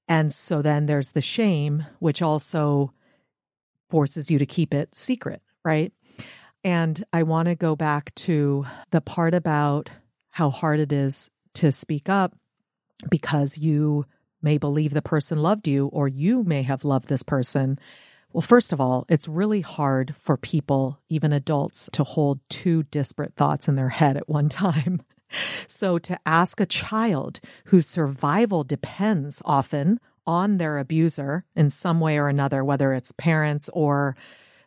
And 0.07 0.31
so 0.31 0.61
then 0.61 0.85
there's 0.85 1.11
the 1.11 1.21
shame, 1.21 1.85
which 1.99 2.21
also 2.21 2.93
forces 3.89 4.31
you 4.31 4.39
to 4.39 4.45
keep 4.45 4.73
it 4.73 4.95
secret, 4.95 5.41
right? 5.65 5.91
And 6.63 7.03
I 7.11 7.23
want 7.23 7.47
to 7.47 7.55
go 7.55 7.75
back 7.75 8.13
to 8.15 8.65
the 8.91 9.01
part 9.01 9.33
about 9.33 9.89
how 10.29 10.49
hard 10.49 10.79
it 10.79 10.91
is 10.91 11.29
to 11.55 11.71
speak 11.71 12.09
up 12.09 12.35
because 13.09 13.57
you 13.57 14.05
may 14.41 14.57
believe 14.57 14.93
the 14.93 15.01
person 15.01 15.37
loved 15.41 15.67
you 15.67 15.87
or 15.87 16.07
you 16.07 16.43
may 16.43 16.63
have 16.63 16.85
loved 16.85 17.07
this 17.07 17.23
person. 17.23 17.79
Well, 18.31 18.41
first 18.41 18.73
of 18.73 18.81
all, 18.81 19.05
it's 19.09 19.27
really 19.27 19.61
hard 19.61 20.15
for 20.19 20.37
people, 20.37 20.99
even 21.09 21.31
adults, 21.31 21.89
to 21.93 22.03
hold 22.03 22.39
two 22.49 22.83
disparate 22.83 23.35
thoughts 23.35 23.67
in 23.67 23.75
their 23.75 23.89
head 23.89 24.17
at 24.17 24.29
one 24.29 24.49
time. 24.63 25.01
So 25.67 25.97
to 25.99 26.19
ask 26.25 26.59
a 26.59 26.65
child 26.65 27.39
whose 27.65 27.87
survival 27.87 28.63
depends 28.63 29.41
often 29.45 29.99
on 30.25 30.57
their 30.57 30.77
abuser 30.77 31.45
in 31.55 31.69
some 31.69 31.99
way 31.99 32.17
or 32.17 32.27
another, 32.27 32.63
whether 32.63 32.93
it's 32.93 33.11
parents 33.13 33.69
or 33.73 34.15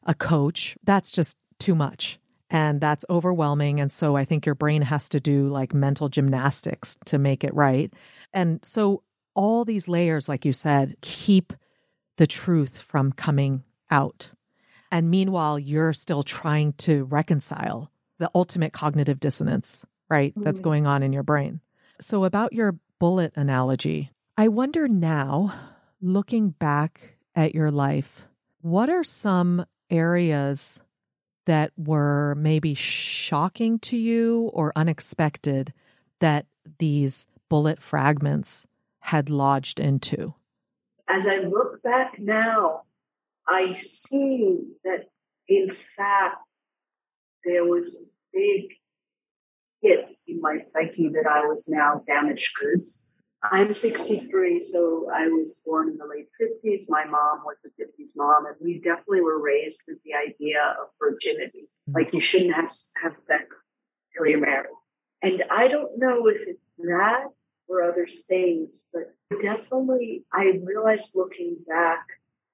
a 0.04 0.14
coach, 0.14 0.76
that's 0.84 1.10
just 1.10 1.36
too 1.58 1.74
much 1.74 2.18
and 2.50 2.80
that's 2.80 3.04
overwhelming. 3.10 3.80
And 3.80 3.90
so 3.90 4.16
I 4.16 4.24
think 4.24 4.46
your 4.46 4.54
brain 4.54 4.82
has 4.82 5.08
to 5.10 5.20
do 5.20 5.48
like 5.48 5.74
mental 5.74 6.08
gymnastics 6.08 6.96
to 7.06 7.18
make 7.18 7.44
it 7.44 7.54
right. 7.54 7.92
And 8.32 8.60
so 8.64 9.02
all 9.34 9.64
these 9.64 9.88
layers, 9.88 10.28
like 10.28 10.44
you 10.44 10.52
said, 10.52 10.96
keep 11.00 11.52
the 12.16 12.26
truth 12.26 12.80
from 12.80 13.12
coming 13.12 13.64
out. 13.90 14.32
And 14.90 15.10
meanwhile, 15.10 15.58
you're 15.58 15.92
still 15.92 16.22
trying 16.22 16.72
to 16.74 17.04
reconcile 17.04 17.90
the 18.18 18.30
ultimate 18.34 18.72
cognitive 18.72 19.20
dissonance, 19.20 19.84
right? 20.08 20.30
Mm-hmm. 20.30 20.44
That's 20.44 20.60
going 20.60 20.86
on 20.86 21.02
in 21.02 21.12
your 21.12 21.24
brain. 21.24 21.60
So, 22.00 22.24
about 22.24 22.52
your 22.52 22.76
bullet 22.98 23.32
analogy, 23.36 24.10
I 24.36 24.48
wonder 24.48 24.86
now, 24.86 25.52
looking 26.00 26.50
back 26.50 27.16
at 27.34 27.54
your 27.54 27.70
life, 27.70 28.22
what 28.60 28.88
are 28.88 29.04
some 29.04 29.66
areas 29.90 30.80
that 31.46 31.72
were 31.76 32.34
maybe 32.36 32.74
shocking 32.74 33.78
to 33.80 33.96
you 33.96 34.50
or 34.52 34.72
unexpected 34.76 35.72
that 36.20 36.46
these 36.78 37.26
bullet 37.48 37.82
fragments 37.82 38.66
had 39.00 39.30
lodged 39.30 39.80
into? 39.80 40.34
As 41.08 41.26
I 41.26 41.38
look 41.38 41.82
back 41.82 42.18
now, 42.18 42.82
I 43.48 43.74
see 43.74 44.58
that 44.84 45.08
in 45.48 45.70
fact 45.70 46.36
there 47.44 47.64
was 47.64 47.94
a 47.94 48.04
big 48.32 48.72
hit 49.80 50.08
in 50.26 50.40
my 50.40 50.56
psyche 50.56 51.08
that 51.08 51.26
I 51.30 51.46
was 51.46 51.68
now 51.68 52.02
damaged 52.06 52.52
goods. 52.60 53.04
I'm 53.42 53.72
63, 53.72 54.60
so 54.62 55.08
I 55.12 55.28
was 55.28 55.62
born 55.64 55.90
in 55.90 55.98
the 55.98 56.06
late 56.06 56.28
50s. 56.40 56.86
My 56.88 57.04
mom 57.04 57.42
was 57.44 57.64
a 57.64 57.82
50s 57.82 58.16
mom, 58.16 58.46
and 58.46 58.56
we 58.60 58.80
definitely 58.80 59.20
were 59.20 59.40
raised 59.40 59.82
with 59.86 59.98
the 60.04 60.14
idea 60.14 60.74
of 60.80 60.88
virginity. 60.98 61.68
Mm-hmm. 61.88 61.98
Like 61.98 62.14
you 62.14 62.20
shouldn't 62.20 62.54
have 62.54 62.72
have 63.02 63.16
sex 63.26 63.44
till 64.14 64.26
you're 64.26 64.40
married. 64.40 64.70
And 65.22 65.44
I 65.50 65.68
don't 65.68 65.98
know 65.98 66.26
if 66.28 66.42
it's 66.46 66.66
that 66.78 67.28
or 67.68 67.82
other 67.82 68.06
things, 68.06 68.86
but 68.92 69.14
definitely 69.40 70.24
I 70.32 70.60
realized 70.62 71.12
looking 71.14 71.56
back 71.66 72.06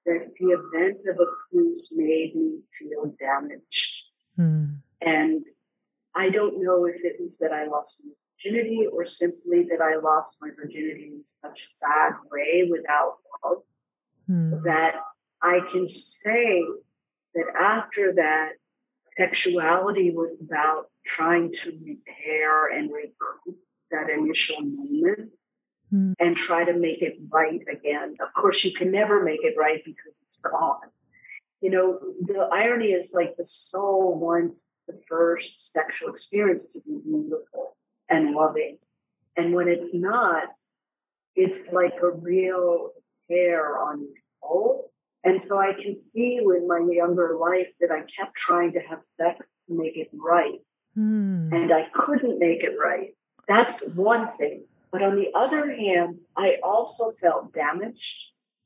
that 0.05 0.31
the 0.39 0.47
event 0.47 0.97
of 1.07 1.19
a 1.19 1.25
cruise 1.49 1.89
made 1.95 2.35
me 2.35 2.59
feel 2.77 3.13
damaged. 3.19 4.03
Mm. 4.37 4.77
And 5.01 5.45
I 6.15 6.29
don't 6.29 6.63
know 6.63 6.85
if 6.85 7.03
it 7.03 7.17
was 7.19 7.37
that 7.39 7.51
I 7.51 7.67
lost 7.67 8.03
virginity 8.43 8.87
or 8.91 9.05
simply 9.05 9.63
that 9.63 9.81
I 9.81 9.99
lost 9.99 10.37
my 10.41 10.49
virginity 10.55 11.11
in 11.15 11.23
such 11.23 11.67
a 11.67 11.85
bad 11.85 12.13
way 12.31 12.69
without 12.69 13.17
love 13.43 13.63
hmm. 14.27 14.61
that 14.63 14.95
I 15.41 15.61
can 15.71 15.87
say 15.87 16.63
that 17.35 17.45
after 17.59 18.13
that, 18.15 18.53
sexuality 19.17 20.11
was 20.11 20.41
about 20.41 20.85
trying 21.05 21.51
to 21.51 21.77
repair 21.83 22.67
and 22.69 22.89
recoup 22.91 23.57
that 23.91 24.09
initial 24.09 24.61
moment 24.61 25.31
hmm. 25.89 26.13
and 26.19 26.35
try 26.35 26.63
to 26.63 26.73
make 26.73 27.01
it 27.01 27.17
right 27.29 27.61
again. 27.71 28.15
Of 28.21 28.33
course, 28.33 28.63
you 28.63 28.73
can 28.73 28.91
never 28.91 29.23
make 29.23 29.43
it 29.43 29.55
right 29.57 29.81
because 29.83 30.21
it's 30.23 30.37
gone. 30.37 30.89
You 31.61 31.69
know, 31.69 31.99
the 32.21 32.49
irony 32.51 32.87
is 32.87 33.13
like 33.13 33.37
the 33.37 33.45
soul 33.45 34.19
wants 34.19 34.73
the 34.87 34.99
first 35.07 35.71
sexual 35.71 36.09
experience 36.09 36.67
to 36.73 36.81
be 36.81 36.97
beautiful 37.05 37.77
and 38.13 38.35
loving. 38.35 38.77
And 39.35 39.53
when 39.53 39.67
it's 39.67 39.93
not, 39.93 40.43
it's 41.35 41.59
like 41.71 41.95
a 42.01 42.11
real 42.11 42.91
tear 43.27 43.79
on 43.79 44.01
your 44.01 44.21
soul. 44.39 44.91
And 45.23 45.41
so 45.41 45.57
I 45.57 45.73
can 45.73 45.97
feel 46.13 46.51
in 46.51 46.67
my 46.67 46.85
younger 46.91 47.37
life 47.39 47.73
that 47.79 47.91
I 47.91 48.01
kept 48.01 48.35
trying 48.35 48.73
to 48.73 48.79
have 48.81 48.99
sex 49.03 49.49
to 49.67 49.73
make 49.73 49.97
it 49.97 50.09
right. 50.13 50.59
Mm. 50.97 51.53
And 51.53 51.71
I 51.71 51.87
couldn't 51.93 52.39
make 52.39 52.63
it 52.63 52.75
right. 52.79 53.15
That's 53.47 53.81
one 53.81 54.29
thing. 54.31 54.65
But 54.91 55.01
on 55.01 55.15
the 55.15 55.31
other 55.33 55.73
hand, 55.73 56.19
I 56.37 56.57
also 56.61 57.11
felt 57.11 57.53
damaged. 57.53 58.19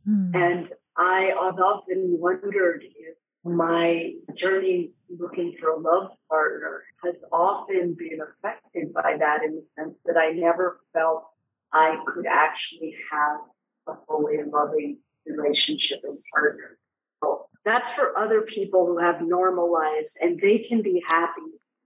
Mm. 0.08 0.36
And 0.36 0.74
I 0.98 1.34
have 1.40 1.60
often 1.60 2.18
wondered 2.20 2.84
if 2.84 3.16
my 3.46 4.14
journey 4.34 4.92
looking 5.10 5.54
for 5.54 5.70
a 5.70 5.80
love 5.80 6.12
partner 6.30 6.84
has 7.04 7.24
often 7.32 7.94
been 7.94 8.20
affected 8.22 8.94
by 8.94 9.18
that 9.20 9.44
in 9.44 9.56
the 9.56 9.66
sense 9.66 10.02
that 10.06 10.18
I 10.18 10.32
never 10.32 10.82
felt 10.94 11.26
I 11.72 12.02
could 12.06 12.26
actually 12.26 12.96
have 13.12 13.40
a 13.88 14.00
fully 14.06 14.38
loving 14.46 15.00
relationship 15.26 16.00
and 16.04 16.18
partner. 16.34 16.78
So 17.22 17.48
that's 17.66 17.90
for 17.90 18.18
other 18.18 18.42
people 18.42 18.86
who 18.86 18.98
have 18.98 19.22
normal 19.22 19.72
lives 19.72 20.18
and 20.22 20.40
they 20.40 20.60
can 20.60 20.82
be 20.82 21.04
happy, 21.08 21.42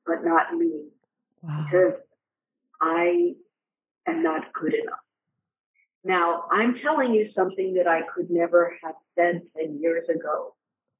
but 0.05 0.23
not 0.23 0.53
me. 0.53 0.89
Wow. 1.41 1.63
Because 1.63 1.93
I 2.79 3.33
am 4.07 4.23
not 4.23 4.53
good 4.53 4.73
enough. 4.73 4.99
Now, 6.03 6.45
I'm 6.49 6.73
telling 6.73 7.13
you 7.13 7.25
something 7.25 7.75
that 7.75 7.87
I 7.87 8.01
could 8.01 8.31
never 8.31 8.75
have 8.83 8.95
said 9.15 9.43
10 9.55 9.79
years 9.79 10.09
ago. 10.09 10.55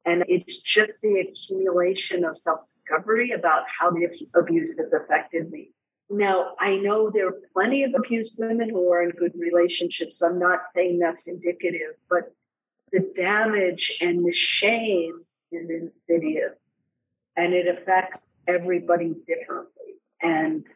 And 0.06 0.24
it's 0.28 0.58
just 0.62 0.92
the 1.02 1.20
accumulation 1.20 2.26
of 2.26 2.38
self 2.40 2.62
discovery 2.76 3.32
about 3.32 3.64
how 3.68 3.92
the 3.92 4.08
abuse 4.36 4.78
has 4.78 4.94
affected 4.94 5.52
me. 5.52 5.72
Now, 6.10 6.56
I 6.60 6.78
know 6.78 7.10
there 7.10 7.28
are 7.28 7.40
plenty 7.54 7.84
of 7.84 7.94
abused 7.96 8.34
women 8.38 8.70
who 8.70 8.92
are 8.92 9.04
in 9.04 9.12
good 9.12 9.34
relationships. 9.38 10.18
So 10.18 10.28
I'm 10.28 10.40
not 10.40 10.60
saying 10.76 11.00
that's 11.00 11.28
indicative, 11.28 11.96
but 12.10 12.34
the 12.92 13.12
damage 13.16 13.98
and 14.02 14.26
the 14.26 14.34
shame 14.34 15.22
is 15.52 15.70
insidious 15.70 16.58
and 17.38 17.54
it 17.54 17.68
affects 17.68 18.22
everybody 18.48 19.16
differently. 19.26 20.02
And 20.22 20.68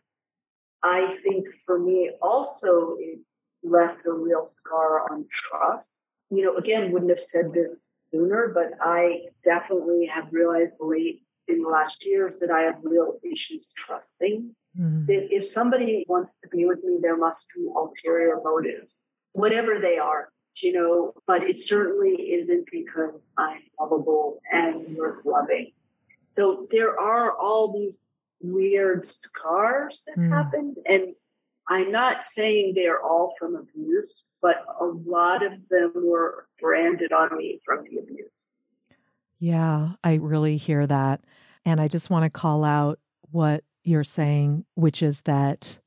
I 0.83 1.17
think 1.23 1.47
for 1.65 1.79
me 1.79 2.11
also, 2.21 2.95
it 2.99 3.19
left 3.63 4.05
a 4.05 4.11
real 4.11 4.45
scar 4.45 5.11
on 5.11 5.25
trust. 5.29 5.99
You 6.29 6.45
know, 6.45 6.55
again, 6.55 6.91
wouldn't 6.91 7.11
have 7.11 7.19
said 7.19 7.51
this 7.53 7.94
sooner, 8.07 8.51
but 8.53 8.73
I 8.81 9.27
definitely 9.43 10.05
have 10.07 10.27
realized 10.31 10.73
late 10.79 11.23
in 11.47 11.61
the 11.61 11.69
last 11.69 12.05
years 12.05 12.35
that 12.39 12.51
I 12.51 12.61
have 12.61 12.77
real 12.83 13.19
issues 13.23 13.67
trusting. 13.75 14.55
Mm. 14.79 15.07
That 15.07 15.33
if 15.33 15.45
somebody 15.45 16.05
wants 16.07 16.37
to 16.43 16.49
be 16.49 16.65
with 16.65 16.83
me, 16.83 16.97
there 17.01 17.17
must 17.17 17.45
be 17.55 17.67
ulterior 17.75 18.39
motives, 18.43 18.99
whatever 19.33 19.79
they 19.79 19.97
are, 19.97 20.29
you 20.57 20.73
know, 20.73 21.13
but 21.27 21.43
it 21.43 21.61
certainly 21.61 22.33
isn't 22.33 22.67
because 22.71 23.33
I'm 23.37 23.61
lovable 23.79 24.41
and 24.51 24.97
worth 24.97 25.25
loving. 25.25 25.71
So 26.27 26.67
there 26.71 26.99
are 26.99 27.31
all 27.31 27.71
these 27.71 27.97
weird 28.41 29.05
scars 29.07 30.03
that 30.07 30.17
mm. 30.17 30.29
happened 30.29 30.77
and 30.85 31.15
I'm 31.67 31.91
not 31.91 32.23
saying 32.23 32.73
they're 32.75 33.01
all 33.01 33.33
from 33.39 33.55
abuse, 33.55 34.23
but 34.45 34.63
a 34.79 34.85
lot 34.85 35.43
of 35.43 35.53
them 35.71 35.91
were 35.95 36.45
branded 36.61 37.11
on 37.11 37.35
me 37.35 37.59
from 37.65 37.83
the 37.83 37.97
abuse. 37.97 38.51
Yeah, 39.39 39.93
I 40.03 40.15
really 40.15 40.57
hear 40.57 40.85
that. 40.85 41.21
And 41.65 41.81
I 41.81 41.87
just 41.87 42.11
want 42.11 42.25
to 42.25 42.29
call 42.29 42.63
out 42.63 42.99
what 43.31 43.63
you're 43.83 44.03
saying, 44.03 44.65
which 44.75 45.01
is 45.01 45.21
that 45.21 45.79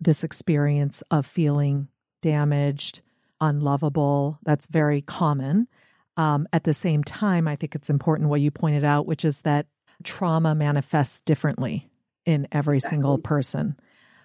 this 0.00 0.24
experience 0.24 1.04
of 1.12 1.26
feeling 1.26 1.86
damaged, 2.22 3.02
unlovable, 3.40 4.40
that's 4.42 4.66
very 4.66 5.00
common. 5.00 5.68
Um, 6.16 6.48
at 6.52 6.64
the 6.64 6.74
same 6.74 7.04
time, 7.04 7.46
I 7.46 7.54
think 7.54 7.76
it's 7.76 7.88
important 7.88 8.30
what 8.30 8.40
you 8.40 8.50
pointed 8.50 8.82
out, 8.82 9.06
which 9.06 9.24
is 9.24 9.42
that 9.42 9.66
trauma 10.02 10.56
manifests 10.56 11.20
differently 11.20 11.88
in 12.26 12.48
every 12.50 12.78
exactly. 12.78 12.96
single 12.96 13.18
person. 13.18 13.76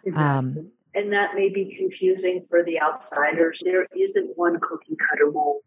Exactly. 0.03 0.23
Um, 0.23 0.71
and 0.97 1.13
that 1.13 1.36
may 1.36 1.49
be 1.49 1.75
confusing 1.77 2.45
for 2.49 2.63
the 2.63 2.81
outsiders. 2.81 3.62
There 3.63 3.88
isn't 3.95 4.36
one 4.36 4.60
cookie 4.60 4.97
cutter 4.97 5.31
mold. 5.31 5.62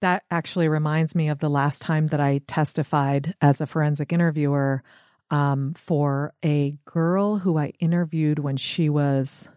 That 0.00 0.22
actually 0.30 0.68
reminds 0.68 1.16
me 1.16 1.28
of 1.28 1.40
the 1.40 1.50
last 1.50 1.82
time 1.82 2.06
that 2.08 2.20
I 2.20 2.40
testified 2.46 3.34
as 3.42 3.60
a 3.60 3.66
forensic 3.66 4.12
interviewer 4.12 4.84
um, 5.30 5.74
for 5.74 6.32
a 6.44 6.76
girl 6.84 7.38
who 7.38 7.58
I 7.58 7.72
interviewed 7.80 8.38
when 8.38 8.56
she 8.56 8.88
was 8.88 9.48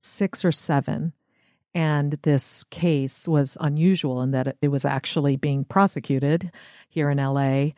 six 0.00 0.44
or 0.44 0.50
seven. 0.50 1.12
And 1.72 2.18
this 2.22 2.64
case 2.64 3.28
was 3.28 3.56
unusual 3.60 4.22
in 4.22 4.32
that 4.32 4.56
it 4.60 4.68
was 4.68 4.84
actually 4.84 5.36
being 5.36 5.64
prosecuted 5.64 6.50
here 6.88 7.10
in 7.10 7.18
LA. 7.18 7.70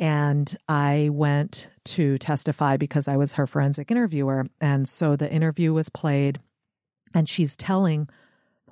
And 0.00 0.56
I 0.68 1.08
went 1.10 1.70
to 1.86 2.18
testify 2.18 2.76
because 2.76 3.08
I 3.08 3.16
was 3.16 3.32
her 3.32 3.46
forensic 3.46 3.90
interviewer. 3.90 4.46
And 4.60 4.88
so 4.88 5.16
the 5.16 5.30
interview 5.30 5.72
was 5.72 5.88
played, 5.88 6.40
and 7.14 7.28
she's 7.28 7.56
telling 7.56 8.08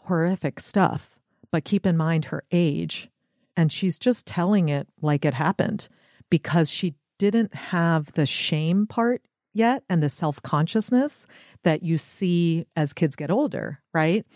horrific 0.04 0.60
stuff. 0.60 1.18
But 1.50 1.64
keep 1.64 1.86
in 1.86 1.96
mind 1.96 2.26
her 2.26 2.44
age. 2.52 3.08
And 3.56 3.72
she's 3.72 3.98
just 3.98 4.26
telling 4.26 4.68
it 4.68 4.86
like 5.00 5.24
it 5.24 5.34
happened 5.34 5.88
because 6.30 6.70
she 6.70 6.94
didn't 7.18 7.54
have 7.54 8.12
the 8.12 8.26
shame 8.26 8.86
part 8.86 9.22
yet 9.54 9.82
and 9.88 10.02
the 10.02 10.10
self 10.10 10.42
consciousness 10.42 11.26
that 11.62 11.82
you 11.82 11.98
see 11.98 12.66
as 12.76 12.92
kids 12.92 13.16
get 13.16 13.30
older, 13.30 13.80
right? 13.92 14.26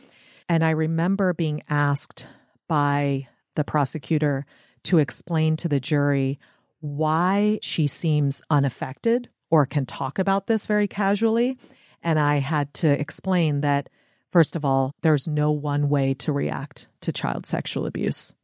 And 0.49 0.65
I 0.65 0.71
remember 0.71 1.35
being 1.35 1.63
asked 1.69 2.27
by 2.69 3.29
the 3.55 3.65
prosecutor 3.65 4.47
to 4.85 4.99
explain 4.99 5.57
to 5.59 5.69
the 5.69 5.81
jury 5.81 6.39
why 6.81 7.59
she 7.63 7.87
seems 7.87 8.43
unaffected 8.51 9.29
or 9.51 9.67
can 9.67 9.87
talk 9.87 10.19
about 10.19 10.47
this 10.47 10.67
very 10.67 10.89
casually. 10.89 11.59
And 12.03 12.19
I 12.19 12.39
had 12.39 12.73
to 12.75 12.89
explain 12.89 13.61
that, 13.61 13.89
first 14.31 14.57
of 14.57 14.65
all, 14.65 14.95
there's 15.03 15.29
no 15.29 15.51
one 15.51 15.89
way 15.89 16.15
to 16.15 16.33
react 16.33 16.87
to 17.03 17.13
child 17.13 17.47
sexual 17.47 17.87
abuse. 17.87 18.35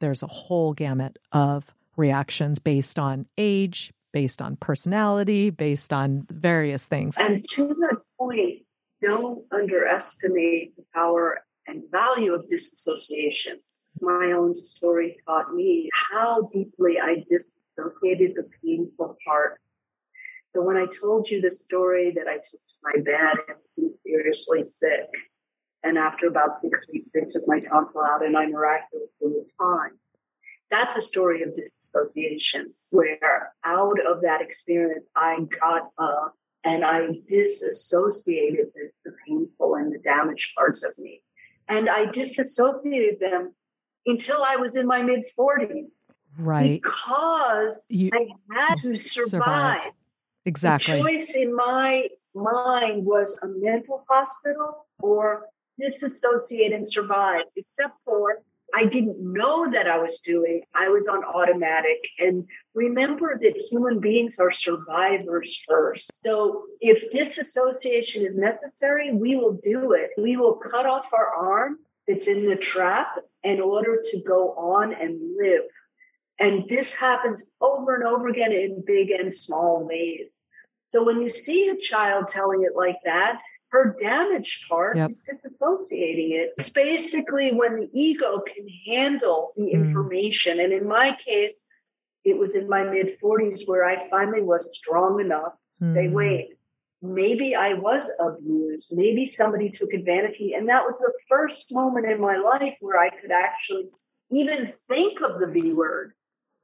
There's 0.00 0.22
a 0.22 0.28
whole 0.28 0.72
gamut 0.72 1.18
of 1.32 1.72
reactions 1.96 2.58
based 2.58 2.98
on 2.98 3.26
age, 3.36 3.92
based 4.12 4.40
on 4.40 4.56
personality, 4.56 5.50
based 5.50 5.92
on 5.92 6.26
various 6.30 6.86
things. 6.86 7.16
And 7.18 7.46
to 7.50 7.68
that 7.68 7.98
point, 8.18 8.62
don't 9.02 9.44
underestimate 9.52 10.76
the 10.76 10.84
power 10.94 11.44
and 11.66 11.82
value 11.90 12.34
of 12.34 12.48
disassociation 12.48 13.60
my 14.02 14.32
own 14.32 14.54
story 14.54 15.16
taught 15.26 15.54
me 15.54 15.88
how 16.10 16.50
deeply 16.52 16.98
I 17.00 17.24
disassociated 17.30 18.34
the 18.34 18.48
painful 18.62 19.16
parts. 19.24 19.66
So 20.50 20.60
when 20.60 20.76
I 20.76 20.86
told 20.86 21.30
you 21.30 21.40
the 21.40 21.50
story 21.50 22.12
that 22.16 22.28
I 22.28 22.34
took 22.34 22.60
to 22.68 22.74
my 22.82 23.00
bed 23.02 23.36
and 23.48 23.56
was 23.76 23.94
seriously 24.04 24.64
sick, 24.80 25.08
and 25.84 25.96
after 25.96 26.26
about 26.26 26.60
six 26.60 26.86
weeks, 26.92 27.08
they 27.14 27.22
took 27.28 27.46
my 27.46 27.60
tonsil 27.60 28.02
out 28.02 28.24
and 28.24 28.36
I 28.36 28.46
miraculously 28.46 29.10
was 29.20 29.46
fine. 29.56 29.92
That's 30.70 30.96
a 30.96 31.00
story 31.00 31.42
of 31.42 31.54
disassociation 31.54 32.72
where 32.90 33.52
out 33.64 33.98
of 34.06 34.22
that 34.22 34.40
experience, 34.40 35.10
I 35.16 35.38
got 35.60 35.90
up 35.98 36.34
and 36.64 36.84
I 36.84 37.08
disassociated 37.26 38.66
the, 38.74 38.90
the 39.04 39.16
painful 39.26 39.74
and 39.74 39.92
the 39.92 39.98
damaged 39.98 40.52
parts 40.56 40.84
of 40.84 40.96
me. 40.98 41.22
And 41.68 41.88
I 41.88 42.06
disassociated 42.06 43.20
them 43.20 43.54
until 44.06 44.42
I 44.42 44.56
was 44.56 44.76
in 44.76 44.86
my 44.86 45.02
mid 45.02 45.20
40s. 45.38 45.86
Right. 46.38 46.80
Because 46.82 47.78
you, 47.88 48.10
I 48.12 48.28
had 48.54 48.76
to 48.76 48.94
survive. 48.94 49.30
survive. 49.30 49.92
Exactly. 50.44 50.96
The 50.96 51.02
choice 51.02 51.30
in 51.34 51.54
my 51.54 52.08
mind 52.34 53.04
was 53.04 53.38
a 53.42 53.48
mental 53.48 54.04
hospital 54.08 54.86
or 55.00 55.46
disassociate 55.78 56.72
and 56.72 56.88
survive, 56.88 57.44
except 57.56 57.94
for 58.04 58.42
I 58.74 58.86
didn't 58.86 59.18
know 59.20 59.70
that 59.70 59.86
I 59.86 59.98
was 59.98 60.18
doing. 60.20 60.62
I 60.74 60.88
was 60.88 61.06
on 61.06 61.22
automatic. 61.24 61.98
And 62.18 62.46
remember 62.74 63.38
that 63.42 63.54
human 63.70 64.00
beings 64.00 64.38
are 64.38 64.50
survivors 64.50 65.62
first. 65.68 66.10
So 66.22 66.64
if 66.80 67.10
disassociation 67.10 68.24
is 68.24 68.34
necessary, 68.34 69.12
we 69.12 69.36
will 69.36 69.60
do 69.62 69.92
it. 69.92 70.10
We 70.16 70.36
will 70.38 70.54
cut 70.54 70.86
off 70.86 71.12
our 71.12 71.26
arm 71.26 71.80
that's 72.06 72.26
in 72.26 72.46
the 72.46 72.56
trap 72.56 73.16
in 73.42 73.60
order 73.60 74.02
to 74.10 74.22
go 74.22 74.50
on 74.52 74.92
and 74.92 75.18
live. 75.36 75.62
And 76.38 76.68
this 76.68 76.92
happens 76.92 77.42
over 77.60 77.94
and 77.94 78.04
over 78.04 78.28
again 78.28 78.52
in 78.52 78.82
big 78.86 79.10
and 79.10 79.32
small 79.32 79.84
ways. 79.84 80.42
So 80.84 81.04
when 81.04 81.20
you 81.20 81.28
see 81.28 81.68
a 81.68 81.76
child 81.76 82.28
telling 82.28 82.64
it 82.64 82.76
like 82.76 82.96
that, 83.04 83.40
her 83.68 83.96
damaged 83.98 84.68
part 84.68 84.96
yep. 84.96 85.10
is 85.10 85.18
disassociating 85.20 86.32
it. 86.32 86.52
It's 86.58 86.68
basically 86.68 87.52
when 87.52 87.80
the 87.80 87.88
ego 87.92 88.42
can 88.46 88.66
handle 88.86 89.52
the 89.56 89.62
mm. 89.62 89.72
information. 89.72 90.60
And 90.60 90.72
in 90.72 90.86
my 90.86 91.16
case, 91.24 91.58
it 92.24 92.36
was 92.36 92.54
in 92.54 92.68
my 92.68 92.84
mid 92.84 93.18
40s 93.20 93.66
where 93.66 93.84
I 93.84 94.08
finally 94.10 94.42
was 94.42 94.68
strong 94.76 95.20
enough 95.20 95.58
to 95.78 95.84
mm. 95.84 95.94
say, 95.94 96.08
wait, 96.08 96.58
maybe 97.02 97.54
I 97.54 97.74
was 97.74 98.10
abused. 98.20 98.96
Maybe 98.96 99.26
somebody 99.26 99.70
took 99.70 99.92
advantage 99.92 100.36
of 100.36 100.40
me. 100.40 100.54
And 100.54 100.68
that 100.68 100.84
was 100.84 100.96
the 100.98 101.12
first 101.28 101.72
moment 101.72 102.06
in 102.06 102.20
my 102.20 102.36
life 102.36 102.76
where 102.80 103.00
I 103.00 103.10
could 103.10 103.32
actually 103.32 103.88
even 104.30 104.72
think 104.88 105.20
of 105.20 105.40
the 105.40 105.48
V 105.48 105.72
word. 105.72 106.14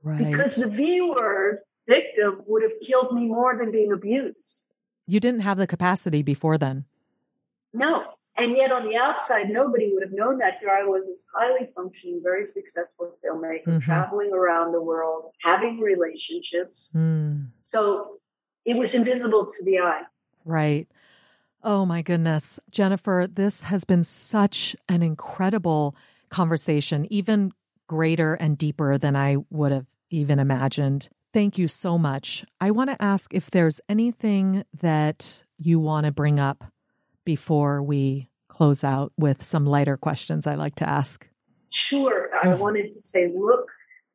Right. 0.02 0.30
Because 0.30 0.54
the 0.56 0.68
V 0.68 1.02
word 1.02 1.58
victim 1.88 2.42
would 2.46 2.62
have 2.62 2.80
killed 2.80 3.12
me 3.12 3.26
more 3.26 3.56
than 3.58 3.72
being 3.72 3.92
abused. 3.92 4.62
You 5.06 5.20
didn't 5.20 5.40
have 5.40 5.58
the 5.58 5.66
capacity 5.66 6.22
before 6.22 6.56
then. 6.56 6.84
No. 7.72 8.04
And 8.36 8.56
yet 8.56 8.70
on 8.70 8.88
the 8.88 8.96
outside, 8.96 9.50
nobody 9.50 9.90
would 9.92 10.04
have 10.04 10.12
known 10.12 10.38
that. 10.38 10.58
Here 10.60 10.70
I 10.70 10.84
was, 10.84 11.08
this 11.08 11.28
highly 11.34 11.68
functioning, 11.74 12.20
very 12.22 12.46
successful 12.46 13.16
filmmaker, 13.24 13.66
mm-hmm. 13.66 13.78
traveling 13.80 14.32
around 14.32 14.70
the 14.70 14.80
world, 14.80 15.32
having 15.42 15.80
relationships. 15.80 16.92
Mm. 16.94 17.48
So 17.62 18.20
it 18.64 18.76
was 18.76 18.94
invisible 18.94 19.46
to 19.46 19.64
the 19.64 19.80
eye. 19.80 20.02
Right. 20.48 20.88
Oh 21.62 21.84
my 21.84 22.00
goodness. 22.00 22.58
Jennifer, 22.70 23.28
this 23.30 23.64
has 23.64 23.84
been 23.84 24.02
such 24.02 24.74
an 24.88 25.02
incredible 25.02 25.94
conversation, 26.30 27.06
even 27.12 27.52
greater 27.86 28.34
and 28.34 28.56
deeper 28.56 28.96
than 28.96 29.14
I 29.14 29.36
would 29.50 29.72
have 29.72 29.86
even 30.08 30.38
imagined. 30.38 31.10
Thank 31.34 31.58
you 31.58 31.68
so 31.68 31.98
much. 31.98 32.46
I 32.60 32.70
want 32.70 32.88
to 32.88 33.02
ask 33.02 33.34
if 33.34 33.50
there's 33.50 33.80
anything 33.90 34.64
that 34.80 35.44
you 35.58 35.78
want 35.78 36.06
to 36.06 36.12
bring 36.12 36.40
up 36.40 36.64
before 37.26 37.82
we 37.82 38.30
close 38.48 38.82
out 38.82 39.12
with 39.18 39.44
some 39.44 39.66
lighter 39.66 39.98
questions 39.98 40.46
I 40.46 40.54
like 40.54 40.76
to 40.76 40.88
ask? 40.88 41.28
Sure. 41.70 42.30
I 42.34 42.46
mm-hmm. 42.46 42.58
wanted 42.58 42.94
to 42.94 43.08
say 43.08 43.30
look 43.36 43.68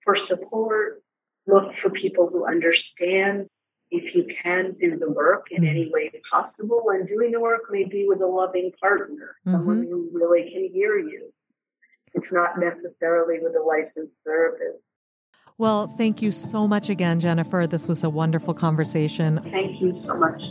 for 0.03 0.15
support, 0.15 1.03
look 1.45 1.75
for 1.75 1.91
people 1.91 2.27
who 2.27 2.47
understand 2.47 3.47
if 3.93 4.15
you 4.15 4.25
can 4.41 4.75
do 4.81 4.97
the 4.97 5.09
work 5.09 5.47
in 5.51 5.61
mm-hmm. 5.61 5.69
any 5.69 5.91
way 5.93 6.11
possible. 6.29 6.83
And 6.89 7.07
doing 7.07 7.31
the 7.31 7.39
work 7.39 7.61
may 7.69 7.83
be 7.83 8.05
with 8.07 8.21
a 8.21 8.27
loving 8.27 8.71
partner, 8.81 9.37
mm-hmm. 9.45 9.55
someone 9.55 9.83
who 9.83 10.09
really 10.11 10.49
can 10.51 10.69
hear 10.73 10.97
you. 10.97 11.31
It's 12.15 12.33
not 12.33 12.59
necessarily 12.59 13.39
with 13.41 13.53
a 13.55 13.63
licensed 13.63 14.13
therapist. 14.25 14.83
Well, 15.57 15.87
thank 15.97 16.21
you 16.21 16.31
so 16.31 16.67
much 16.67 16.89
again, 16.89 17.19
Jennifer. 17.19 17.67
This 17.67 17.87
was 17.87 18.03
a 18.03 18.09
wonderful 18.09 18.55
conversation. 18.55 19.39
Thank 19.51 19.81
you 19.81 19.93
so 19.93 20.17
much. 20.17 20.43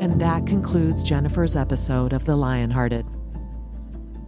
And 0.00 0.20
that 0.20 0.46
concludes 0.46 1.04
Jennifer's 1.04 1.54
episode 1.54 2.12
of 2.12 2.24
The 2.24 2.36
Lionhearted. 2.36 3.06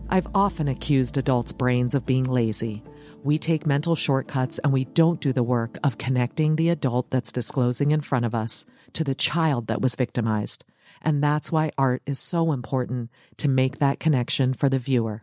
I've 0.08 0.28
often 0.34 0.68
accused 0.68 1.16
adults' 1.16 1.52
brains 1.52 1.94
of 1.94 2.06
being 2.06 2.24
lazy. 2.24 2.84
We 3.24 3.38
take 3.38 3.66
mental 3.66 3.96
shortcuts 3.96 4.58
and 4.58 4.70
we 4.70 4.84
don't 4.84 5.18
do 5.18 5.32
the 5.32 5.42
work 5.42 5.78
of 5.82 5.96
connecting 5.96 6.56
the 6.56 6.68
adult 6.68 7.10
that's 7.10 7.32
disclosing 7.32 7.90
in 7.90 8.02
front 8.02 8.26
of 8.26 8.34
us 8.34 8.66
to 8.92 9.02
the 9.02 9.14
child 9.14 9.66
that 9.68 9.80
was 9.80 9.94
victimized. 9.94 10.66
And 11.00 11.24
that's 11.24 11.50
why 11.50 11.70
art 11.78 12.02
is 12.04 12.18
so 12.18 12.52
important 12.52 13.10
to 13.38 13.48
make 13.48 13.78
that 13.78 13.98
connection 13.98 14.52
for 14.52 14.68
the 14.68 14.78
viewer. 14.78 15.22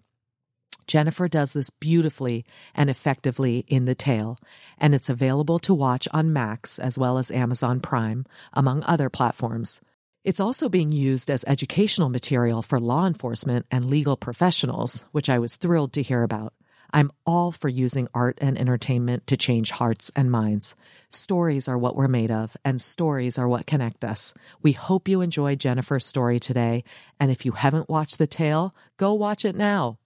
Jennifer 0.88 1.28
does 1.28 1.54
this 1.54 1.70
beautifully 1.70 2.44
and 2.74 2.90
effectively 2.90 3.66
in 3.68 3.86
The 3.86 3.94
Tale, 3.94 4.40
and 4.80 4.96
it's 4.96 5.08
available 5.08 5.60
to 5.60 5.74
watch 5.74 6.08
on 6.12 6.34
Max 6.34 6.80
as 6.80 6.98
well 6.98 7.20
as 7.20 7.30
Amazon 7.30 7.80
Prime, 7.82 8.26
among 8.52 8.82
other 8.84 9.12
platforms. 9.12 9.80
It's 10.24 10.40
also 10.40 10.70
being 10.70 10.92
used 10.92 11.30
as 11.30 11.46
educational 11.46 12.10
material 12.10 12.64
for 12.64 12.80
law 12.80 13.06
enforcement 13.06 13.68
and 13.70 13.86
legal 13.86 14.18
professionals, 14.18 15.06
which 15.12 15.30
I 15.30 15.38
was 15.38 15.56
thrilled 15.56 15.94
to 15.94 16.02
hear 16.02 16.24
about. 16.24 16.54
I'm 16.94 17.12
all 17.26 17.52
for 17.52 17.70
using 17.70 18.08
art 18.14 18.38
and 18.42 18.58
entertainment 18.58 19.28
to 19.28 19.38
change 19.38 19.72
hearts 19.72 20.12
and 20.16 20.32
minds. 20.32 20.76
Stories 21.10 21.68
are 21.68 21.78
what 21.78 21.96
we're 21.96 22.08
made 22.08 22.32
of, 22.32 22.56
and 22.66 22.82
stories 22.82 23.38
are 23.38 23.48
what 23.48 23.66
connect 23.68 24.04
us. 24.04 24.34
We 24.62 24.74
hope 24.74 25.08
you 25.08 25.22
enjoyed 25.22 25.60
Jennifer's 25.60 26.06
story 26.06 26.40
today, 26.40 26.84
and 27.20 27.32
if 27.32 27.46
you 27.46 27.54
haven't 27.54 27.90
watched 27.90 28.18
The 28.18 28.28
Tale, 28.28 28.76
go 28.98 29.14
watch 29.14 29.46
it 29.46 29.56
now. 29.56 29.98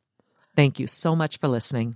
Thank 0.56 0.80
you 0.80 0.88
so 0.88 1.16
much 1.16 1.38
for 1.38 1.48
listening. 1.48 1.96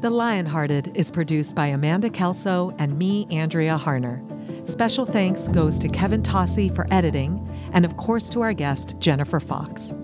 The 0.00 0.10
Lionhearted 0.10 0.96
is 0.96 1.12
produced 1.12 1.54
by 1.54 1.68
Amanda 1.68 2.10
Kelso 2.10 2.74
and 2.78 2.98
me, 2.98 3.28
Andrea 3.30 3.78
Harner. 3.78 4.20
Special 4.66 5.06
thanks 5.06 5.46
goes 5.46 5.78
to 5.78 5.88
Kevin 5.88 6.22
Tossi 6.22 6.74
for 6.74 6.86
editing, 6.92 7.48
and 7.72 7.84
of 7.84 7.96
course 7.96 8.28
to 8.30 8.40
our 8.40 8.52
guest, 8.52 8.96
Jennifer 8.98 9.38
Fox. 9.38 9.94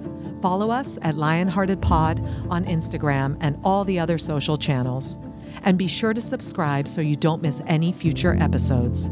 Follow 0.41 0.71
us 0.71 0.99
at 1.03 1.17
Lionhearted 1.17 1.81
Pod 1.83 2.25
on 2.49 2.65
Instagram 2.65 3.37
and 3.41 3.59
all 3.65 3.85
the 3.85 3.99
other 3.99 4.19
social 4.19 4.57
channels. 4.57 5.19
And 5.63 5.77
be 5.77 5.89
sure 5.89 6.15
to 6.15 6.23
subscribe 6.23 6.87
so 6.87 7.01
you 7.01 7.17
don't 7.17 7.43
miss 7.43 7.63
any 7.67 7.93
future 7.93 8.37
episodes. 8.39 9.11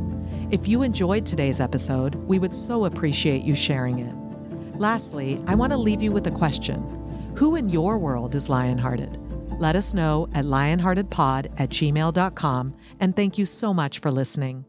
If 0.50 0.68
you 0.68 0.82
enjoyed 0.82 1.26
today's 1.26 1.60
episode, 1.60 2.14
we 2.14 2.38
would 2.38 2.54
so 2.54 2.84
appreciate 2.84 3.42
you 3.42 3.54
sharing 3.54 3.98
it. 3.98 4.14
Lastly, 4.78 5.42
I 5.46 5.54
want 5.54 5.72
to 5.72 5.76
leave 5.76 6.02
you 6.02 6.12
with 6.12 6.26
a 6.26 6.30
question 6.30 6.82
Who 7.36 7.56
in 7.56 7.68
your 7.68 7.98
world 7.98 8.34
is 8.34 8.48
lionhearted? 8.48 9.22
Let 9.58 9.74
us 9.74 9.94
know 9.94 10.28
at 10.34 10.44
lionheartedpod 10.44 11.52
at 11.58 11.70
gmail.com, 11.70 12.74
and 13.00 13.16
thank 13.16 13.38
you 13.38 13.46
so 13.46 13.74
much 13.74 13.98
for 13.98 14.12
listening. 14.12 14.66